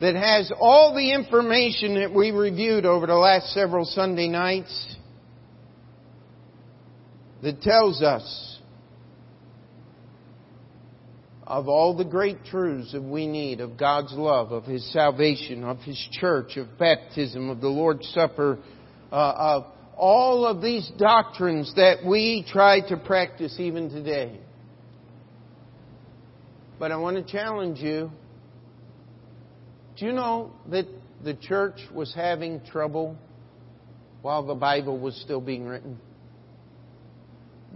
That 0.00 0.16
has 0.16 0.52
all 0.58 0.94
the 0.94 1.12
information 1.12 1.94
that 1.94 2.12
we 2.12 2.30
reviewed 2.30 2.84
over 2.84 3.06
the 3.06 3.14
last 3.14 3.52
several 3.54 3.84
Sunday 3.84 4.28
nights 4.28 4.96
that 7.42 7.60
tells 7.62 8.02
us 8.02 8.58
of 11.46 11.68
all 11.68 11.94
the 11.94 12.04
great 12.04 12.44
truths 12.46 12.92
that 12.92 13.02
we 13.02 13.26
need 13.26 13.60
of 13.60 13.76
God's 13.76 14.12
love, 14.14 14.50
of 14.50 14.64
His 14.64 14.92
salvation, 14.92 15.62
of 15.62 15.78
His 15.80 15.98
church, 16.12 16.56
of 16.56 16.78
baptism, 16.78 17.50
of 17.50 17.60
the 17.60 17.68
Lord's 17.68 18.08
Supper, 18.08 18.58
uh, 19.12 19.14
of 19.36 19.66
all 19.96 20.46
of 20.46 20.62
these 20.62 20.90
doctrines 20.98 21.72
that 21.76 22.04
we 22.04 22.44
try 22.50 22.80
to 22.88 22.96
practice 22.96 23.56
even 23.58 23.90
today. 23.90 24.40
But 26.78 26.90
I 26.90 26.96
want 26.96 27.24
to 27.24 27.32
challenge 27.32 27.78
you. 27.78 28.10
You 30.04 30.12
know 30.12 30.50
that 30.68 30.86
the 31.24 31.32
church 31.32 31.80
was 31.90 32.12
having 32.14 32.60
trouble 32.66 33.16
while 34.20 34.44
the 34.44 34.54
Bible 34.54 34.98
was 34.98 35.18
still 35.22 35.40
being 35.40 35.64
written? 35.64 35.98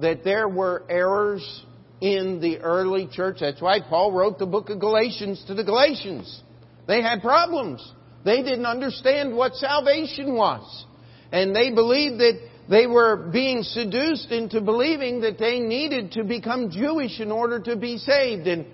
That 0.02 0.24
there 0.24 0.46
were 0.46 0.84
errors 0.90 1.64
in 2.02 2.42
the 2.42 2.58
early 2.58 3.08
church. 3.10 3.38
That's 3.40 3.62
why 3.62 3.80
Paul 3.80 4.12
wrote 4.12 4.38
the 4.38 4.44
book 4.44 4.68
of 4.68 4.78
Galatians 4.78 5.42
to 5.46 5.54
the 5.54 5.64
Galatians. 5.64 6.42
They 6.86 7.00
had 7.00 7.22
problems. 7.22 7.80
They 8.26 8.42
didn't 8.42 8.66
understand 8.66 9.34
what 9.34 9.54
salvation 9.54 10.34
was. 10.34 10.84
And 11.32 11.56
they 11.56 11.70
believed 11.70 12.20
that 12.20 12.38
they 12.68 12.86
were 12.86 13.30
being 13.32 13.62
seduced 13.62 14.30
into 14.32 14.60
believing 14.60 15.22
that 15.22 15.38
they 15.38 15.60
needed 15.60 16.12
to 16.12 16.24
become 16.24 16.70
Jewish 16.70 17.20
in 17.20 17.32
order 17.32 17.58
to 17.60 17.74
be 17.74 17.96
saved. 17.96 18.46
And 18.46 18.66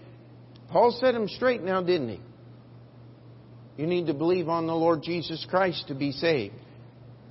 Paul 0.70 0.90
set 0.90 1.12
them 1.12 1.28
straight 1.28 1.62
now, 1.62 1.80
didn't 1.84 2.08
he? 2.08 2.20
You 3.76 3.86
need 3.86 4.06
to 4.06 4.14
believe 4.14 4.48
on 4.48 4.66
the 4.66 4.74
Lord 4.74 5.02
Jesus 5.02 5.44
Christ 5.48 5.88
to 5.88 5.94
be 5.94 6.12
saved. 6.12 6.54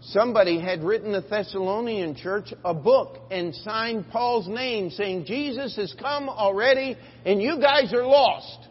Somebody 0.02 0.60
had 0.60 0.84
written 0.84 1.14
the 1.14 1.22
Thessalonian 1.22 2.16
church 2.16 2.54
a 2.66 2.74
book 2.74 3.20
and 3.32 3.56
signed 3.56 4.10
Paul's 4.10 4.50
name 4.50 4.90
saying, 4.90 5.26
Jesus 5.26 5.78
has 5.78 5.96
come 5.98 6.28
already 6.28 6.98
and 7.26 7.42
you 7.42 7.58
guys 7.62 7.94
are 7.94 8.06
lost. 8.06 8.68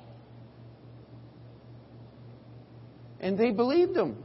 And 3.19 3.39
they 3.39 3.51
believed 3.51 3.97
him. 3.97 4.17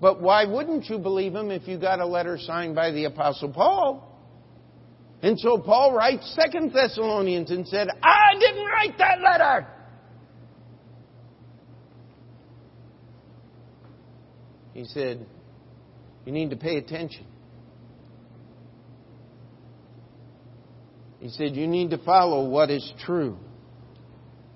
But 0.00 0.20
why 0.20 0.44
wouldn't 0.44 0.86
you 0.88 0.98
believe 0.98 1.34
him 1.34 1.50
if 1.50 1.66
you 1.66 1.76
got 1.76 1.98
a 1.98 2.06
letter 2.06 2.38
signed 2.38 2.76
by 2.76 2.92
the 2.92 3.06
Apostle 3.06 3.52
Paul? 3.52 4.04
And 5.22 5.40
so 5.40 5.58
Paul 5.58 5.92
writes 5.92 6.36
Second 6.40 6.72
Thessalonians 6.72 7.50
and 7.50 7.66
said, 7.66 7.88
I 8.00 8.38
didn't 8.38 8.66
write 8.66 8.98
that 8.98 9.20
letter. 9.20 9.66
He 14.78 14.84
said, 14.84 15.26
you 16.24 16.30
need 16.30 16.50
to 16.50 16.56
pay 16.56 16.76
attention. 16.76 17.26
He 21.18 21.30
said, 21.30 21.56
You 21.56 21.66
need 21.66 21.90
to 21.90 21.98
follow 21.98 22.48
what 22.48 22.70
is 22.70 22.92
true. 23.04 23.36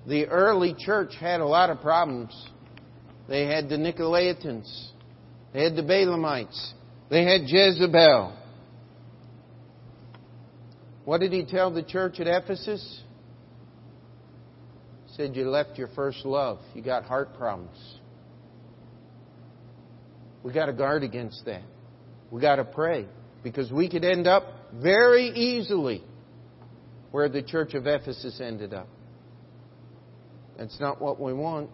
The 0.06 0.26
early 0.26 0.76
church 0.78 1.14
had 1.18 1.40
a 1.40 1.44
lot 1.44 1.70
of 1.70 1.80
problems. 1.80 2.32
They 3.28 3.46
had 3.46 3.68
the 3.68 3.74
Nicolaitans, 3.74 4.90
they 5.52 5.64
had 5.64 5.74
the 5.74 5.82
Balaamites, 5.82 6.72
they 7.11 7.24
had 7.24 7.40
Jezebel. 7.46 8.38
What 11.04 11.20
did 11.20 11.32
he 11.32 11.44
tell 11.44 11.72
the 11.72 11.82
church 11.82 12.20
at 12.20 12.28
Ephesus? 12.28 13.00
He 15.06 15.16
said, 15.16 15.35
You 15.35 15.50
left 15.50 15.78
your 15.78 15.88
first 15.96 16.24
love. 16.24 16.61
You 16.74 16.82
got 16.82 17.02
heart 17.02 17.37
problems. 17.37 17.98
We 20.42 20.52
got 20.52 20.66
to 20.66 20.72
guard 20.72 21.02
against 21.02 21.44
that. 21.46 21.62
We 22.31 22.40
got 22.40 22.57
to 22.57 22.64
pray 22.64 23.07
because 23.42 23.70
we 23.70 23.88
could 23.88 24.05
end 24.05 24.26
up 24.26 24.44
very 24.74 25.28
easily 25.28 26.02
where 27.11 27.28
the 27.28 27.42
church 27.42 27.74
of 27.74 27.87
Ephesus 27.87 28.40
ended 28.40 28.72
up. 28.72 28.88
That's 30.59 30.78
not 30.81 31.00
what 31.00 31.20
we 31.20 31.33
want. 31.33 31.70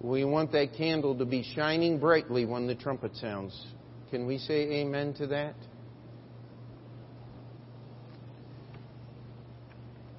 We 0.00 0.24
want 0.24 0.52
that 0.52 0.74
candle 0.76 1.16
to 1.18 1.24
be 1.24 1.42
shining 1.54 1.98
brightly 1.98 2.44
when 2.44 2.66
the 2.66 2.74
trumpet 2.74 3.16
sounds. 3.16 3.66
Can 4.10 4.26
we 4.26 4.38
say 4.38 4.80
amen 4.80 5.14
to 5.14 5.26
that? 5.28 5.54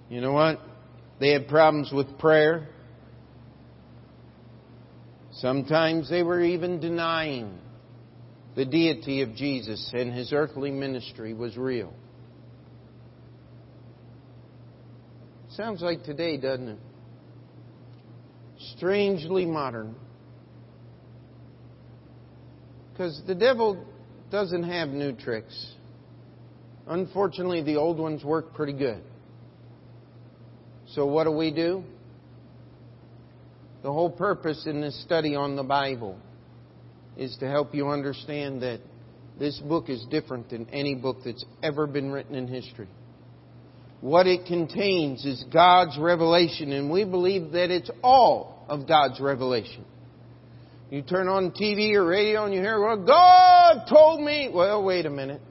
You 0.09 0.21
know 0.21 0.33
what? 0.33 0.59
They 1.19 1.31
had 1.31 1.47
problems 1.47 1.91
with 1.91 2.17
prayer. 2.17 2.69
Sometimes 5.39 6.09
they 6.09 6.23
were 6.23 6.41
even 6.41 6.79
denying 6.79 7.59
the 8.55 8.65
deity 8.65 9.21
of 9.21 9.35
Jesus 9.35 9.91
and 9.93 10.11
his 10.11 10.33
earthly 10.33 10.71
ministry 10.71 11.33
was 11.33 11.55
real. 11.55 11.93
Sounds 15.49 15.81
like 15.81 16.03
today, 16.03 16.37
doesn't 16.37 16.69
it? 16.69 16.79
Strangely 18.75 19.45
modern. 19.45 19.95
Because 22.91 23.21
the 23.27 23.35
devil 23.35 23.85
doesn't 24.31 24.63
have 24.63 24.89
new 24.89 25.13
tricks. 25.13 25.73
Unfortunately, 26.87 27.61
the 27.61 27.75
old 27.75 27.99
ones 27.99 28.23
work 28.23 28.55
pretty 28.55 28.73
good. 28.73 29.03
So, 30.87 31.05
what 31.05 31.25
do 31.25 31.31
we 31.31 31.51
do? 31.51 31.83
The 33.83 33.91
whole 33.91 34.09
purpose 34.09 34.65
in 34.65 34.81
this 34.81 35.01
study 35.03 35.35
on 35.35 35.55
the 35.55 35.63
Bible 35.63 36.17
is 37.15 37.35
to 37.39 37.47
help 37.47 37.73
you 37.73 37.89
understand 37.89 38.61
that 38.61 38.79
this 39.39 39.59
book 39.59 39.89
is 39.89 40.05
different 40.09 40.49
than 40.49 40.67
any 40.71 40.95
book 40.95 41.17
that's 41.23 41.45
ever 41.61 41.87
been 41.87 42.11
written 42.11 42.35
in 42.35 42.47
history. 42.47 42.87
What 44.01 44.27
it 44.27 44.45
contains 44.45 45.25
is 45.25 45.43
God's 45.51 45.97
revelation, 45.99 46.71
and 46.71 46.91
we 46.91 47.03
believe 47.03 47.51
that 47.51 47.71
it's 47.71 47.89
all 48.03 48.65
of 48.67 48.87
God's 48.87 49.19
revelation. 49.19 49.85
You 50.89 51.01
turn 51.01 51.27
on 51.27 51.51
TV 51.51 51.93
or 51.95 52.05
radio 52.05 52.45
and 52.45 52.53
you 52.53 52.61
hear, 52.61 52.79
well, 52.79 53.05
God 53.05 53.87
told 53.89 54.21
me. 54.21 54.49
Well, 54.53 54.83
wait 54.83 55.05
a 55.05 55.09
minute. 55.09 55.41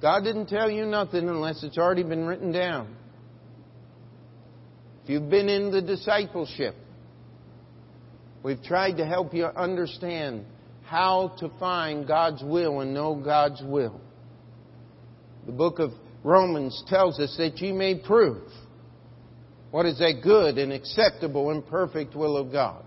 God 0.00 0.24
didn't 0.24 0.46
tell 0.46 0.70
you 0.70 0.86
nothing 0.86 1.28
unless 1.28 1.62
it's 1.62 1.76
already 1.76 2.02
been 2.02 2.24
written 2.24 2.50
down. 2.50 2.93
If 5.04 5.10
you've 5.10 5.28
been 5.28 5.50
in 5.50 5.70
the 5.70 5.82
discipleship, 5.82 6.74
we've 8.42 8.62
tried 8.62 8.92
to 8.96 9.04
help 9.04 9.34
you 9.34 9.44
understand 9.44 10.46
how 10.82 11.34
to 11.40 11.50
find 11.60 12.08
God's 12.08 12.42
will 12.42 12.80
and 12.80 12.94
know 12.94 13.14
God's 13.14 13.60
will. 13.62 14.00
The 15.44 15.52
book 15.52 15.78
of 15.78 15.90
Romans 16.22 16.82
tells 16.86 17.20
us 17.20 17.34
that 17.36 17.58
you 17.58 17.74
may 17.74 17.96
prove 17.98 18.48
what 19.72 19.84
is 19.84 19.98
that 19.98 20.20
good 20.22 20.56
and 20.56 20.72
acceptable 20.72 21.50
and 21.50 21.66
perfect 21.66 22.14
will 22.14 22.38
of 22.38 22.50
God. 22.50 22.82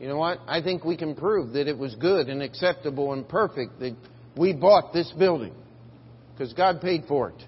You 0.00 0.08
know 0.08 0.16
what? 0.16 0.38
I 0.46 0.62
think 0.62 0.82
we 0.82 0.96
can 0.96 1.14
prove 1.14 1.52
that 1.52 1.68
it 1.68 1.76
was 1.76 1.94
good 1.96 2.28
and 2.28 2.42
acceptable 2.42 3.12
and 3.12 3.28
perfect 3.28 3.80
that 3.80 3.94
we 4.34 4.54
bought 4.54 4.94
this 4.94 5.12
building 5.18 5.52
because 6.32 6.54
God 6.54 6.80
paid 6.80 7.04
for 7.06 7.30
it. 7.30 7.44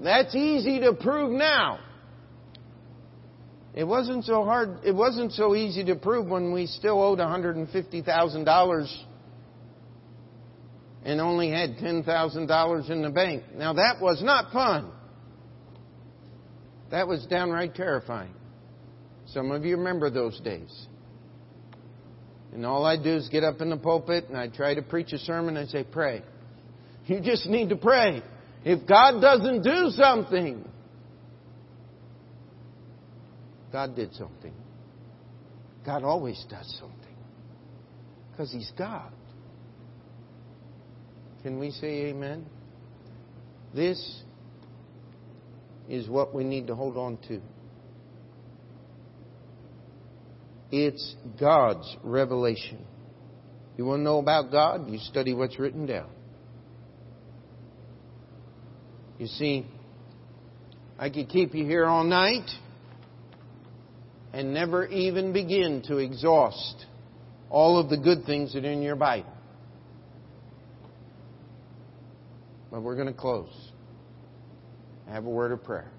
That's 0.00 0.36
easy 0.36 0.78
to 0.80 0.92
prove 0.92 1.32
now. 1.32 1.80
It 3.74 3.84
wasn't 3.84 4.24
so 4.24 4.44
hard, 4.44 4.80
it 4.84 4.94
wasn't 4.94 5.32
so 5.32 5.54
easy 5.54 5.84
to 5.84 5.94
prove 5.94 6.26
when 6.26 6.52
we 6.52 6.66
still 6.66 7.00
owed 7.00 7.18
$150,000 7.18 9.04
and 11.04 11.20
only 11.20 11.50
had 11.50 11.76
$10,000 11.76 12.90
in 12.90 13.02
the 13.02 13.10
bank. 13.10 13.44
Now 13.54 13.74
that 13.74 14.00
was 14.00 14.22
not 14.22 14.52
fun. 14.52 14.90
That 16.90 17.06
was 17.06 17.26
downright 17.26 17.74
terrifying. 17.74 18.32
Some 19.26 19.50
of 19.50 19.64
you 19.64 19.76
remember 19.76 20.10
those 20.10 20.40
days. 20.40 20.86
And 22.52 22.64
all 22.64 22.84
I 22.84 22.96
do 22.96 23.16
is 23.16 23.28
get 23.28 23.44
up 23.44 23.60
in 23.60 23.68
the 23.68 23.76
pulpit 23.76 24.24
and 24.28 24.36
I 24.36 24.48
try 24.48 24.74
to 24.74 24.82
preach 24.82 25.12
a 25.12 25.18
sermon 25.18 25.56
and 25.56 25.68
say, 25.68 25.84
pray. 25.84 26.22
You 27.06 27.20
just 27.20 27.46
need 27.46 27.68
to 27.68 27.76
pray. 27.76 28.22
If 28.64 28.86
God 28.86 29.20
doesn't 29.20 29.62
do 29.62 29.90
something, 29.90 30.66
God 33.72 33.94
did 33.94 34.14
something. 34.14 34.52
God 35.84 36.04
always 36.04 36.44
does 36.48 36.78
something. 36.80 37.16
Because 38.30 38.52
He's 38.52 38.70
God. 38.76 39.12
Can 41.42 41.58
we 41.58 41.70
say 41.70 42.06
amen? 42.06 42.46
This 43.74 44.22
is 45.88 46.08
what 46.08 46.34
we 46.34 46.44
need 46.44 46.66
to 46.66 46.74
hold 46.74 46.96
on 46.96 47.18
to. 47.28 47.40
It's 50.70 51.16
God's 51.40 51.96
revelation. 52.02 52.84
You 53.76 53.84
want 53.84 54.00
to 54.00 54.04
know 54.04 54.18
about 54.18 54.50
God? 54.50 54.90
You 54.90 54.98
study 54.98 55.32
what's 55.32 55.58
written 55.58 55.86
down. 55.86 56.10
You 59.18 59.26
see, 59.26 59.66
I 60.98 61.10
could 61.10 61.28
keep 61.28 61.54
you 61.54 61.64
here 61.64 61.86
all 61.86 62.04
night 62.04 62.48
and 64.32 64.52
never 64.52 64.86
even 64.86 65.32
begin 65.32 65.82
to 65.88 65.98
exhaust 65.98 66.86
all 67.50 67.78
of 67.78 67.88
the 67.88 67.96
good 67.96 68.24
things 68.24 68.52
that 68.54 68.64
are 68.64 68.70
in 68.70 68.82
your 68.82 68.96
Bible. 68.96 69.32
But 72.70 72.82
we're 72.82 72.96
going 72.96 73.06
to 73.08 73.14
close. 73.14 73.48
I 75.08 75.12
have 75.12 75.24
a 75.24 75.30
word 75.30 75.52
of 75.52 75.64
prayer. 75.64 75.90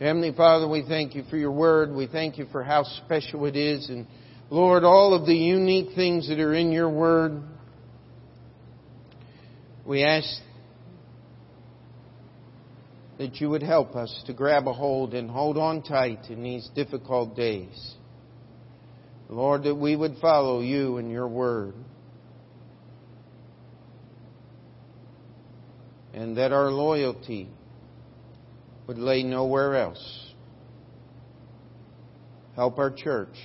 Heavenly 0.00 0.32
Father, 0.32 0.66
we 0.66 0.82
thank 0.88 1.14
you 1.14 1.22
for 1.30 1.36
your 1.36 1.52
word. 1.52 1.94
We 1.94 2.06
thank 2.06 2.38
you 2.38 2.46
for 2.50 2.64
how 2.64 2.84
special 3.04 3.44
it 3.46 3.54
is. 3.54 3.88
And 3.88 4.06
Lord, 4.48 4.82
all 4.82 5.14
of 5.14 5.26
the 5.26 5.34
unique 5.34 5.94
things 5.94 6.28
that 6.28 6.40
are 6.40 6.54
in 6.54 6.72
your 6.72 6.88
word, 6.88 7.42
we 9.86 10.02
ask 10.02 10.26
that 13.20 13.38
you 13.38 13.50
would 13.50 13.62
help 13.62 13.96
us 13.96 14.22
to 14.24 14.32
grab 14.32 14.66
a 14.66 14.72
hold 14.72 15.12
and 15.12 15.30
hold 15.30 15.58
on 15.58 15.82
tight 15.82 16.30
in 16.30 16.42
these 16.42 16.70
difficult 16.74 17.36
days. 17.36 17.94
Lord, 19.28 19.64
that 19.64 19.74
we 19.74 19.94
would 19.94 20.16
follow 20.22 20.62
you 20.62 20.96
and 20.96 21.12
your 21.12 21.28
word. 21.28 21.74
And 26.14 26.38
that 26.38 26.50
our 26.52 26.70
loyalty 26.70 27.50
would 28.86 28.96
lay 28.96 29.22
nowhere 29.22 29.76
else. 29.76 30.32
Help 32.56 32.78
our 32.78 32.90
church 32.90 33.36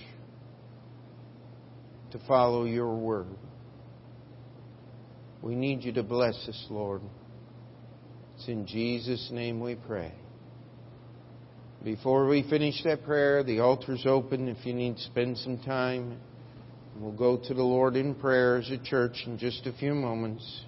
to 2.12 2.20
follow 2.30 2.64
your 2.64 2.96
word. 2.96 3.28
We 5.42 5.54
need 5.54 5.84
you 5.84 5.92
to 5.92 6.04
bless 6.04 6.36
us, 6.48 6.66
Lord. 6.70 7.02
It's 8.36 8.48
in 8.50 8.68
Jesus' 8.68 9.30
name 9.32 9.62
we 9.62 9.76
pray. 9.76 10.12
Before 11.84 12.28
we 12.28 12.44
finish 12.50 12.84
that 12.84 13.04
prayer, 13.04 13.44
the 13.44 13.62
altar's 13.62 14.06
open 14.06 14.50
if 14.50 14.66
you 14.66 14.74
need 14.74 14.98
to 14.98 15.04
spend 15.04 15.38
some 15.38 15.58
time. 15.60 16.20
We'll 17.00 17.14
go 17.14 17.38
to 17.38 17.54
the 17.54 17.64
Lord 17.64 17.96
in 17.96 18.14
prayer 18.14 18.58
as 18.58 18.70
a 18.72 18.78
church 18.78 19.24
in 19.26 19.38
just 19.38 19.66
a 19.68 19.74
few 19.74 19.94
moments. 19.94 20.64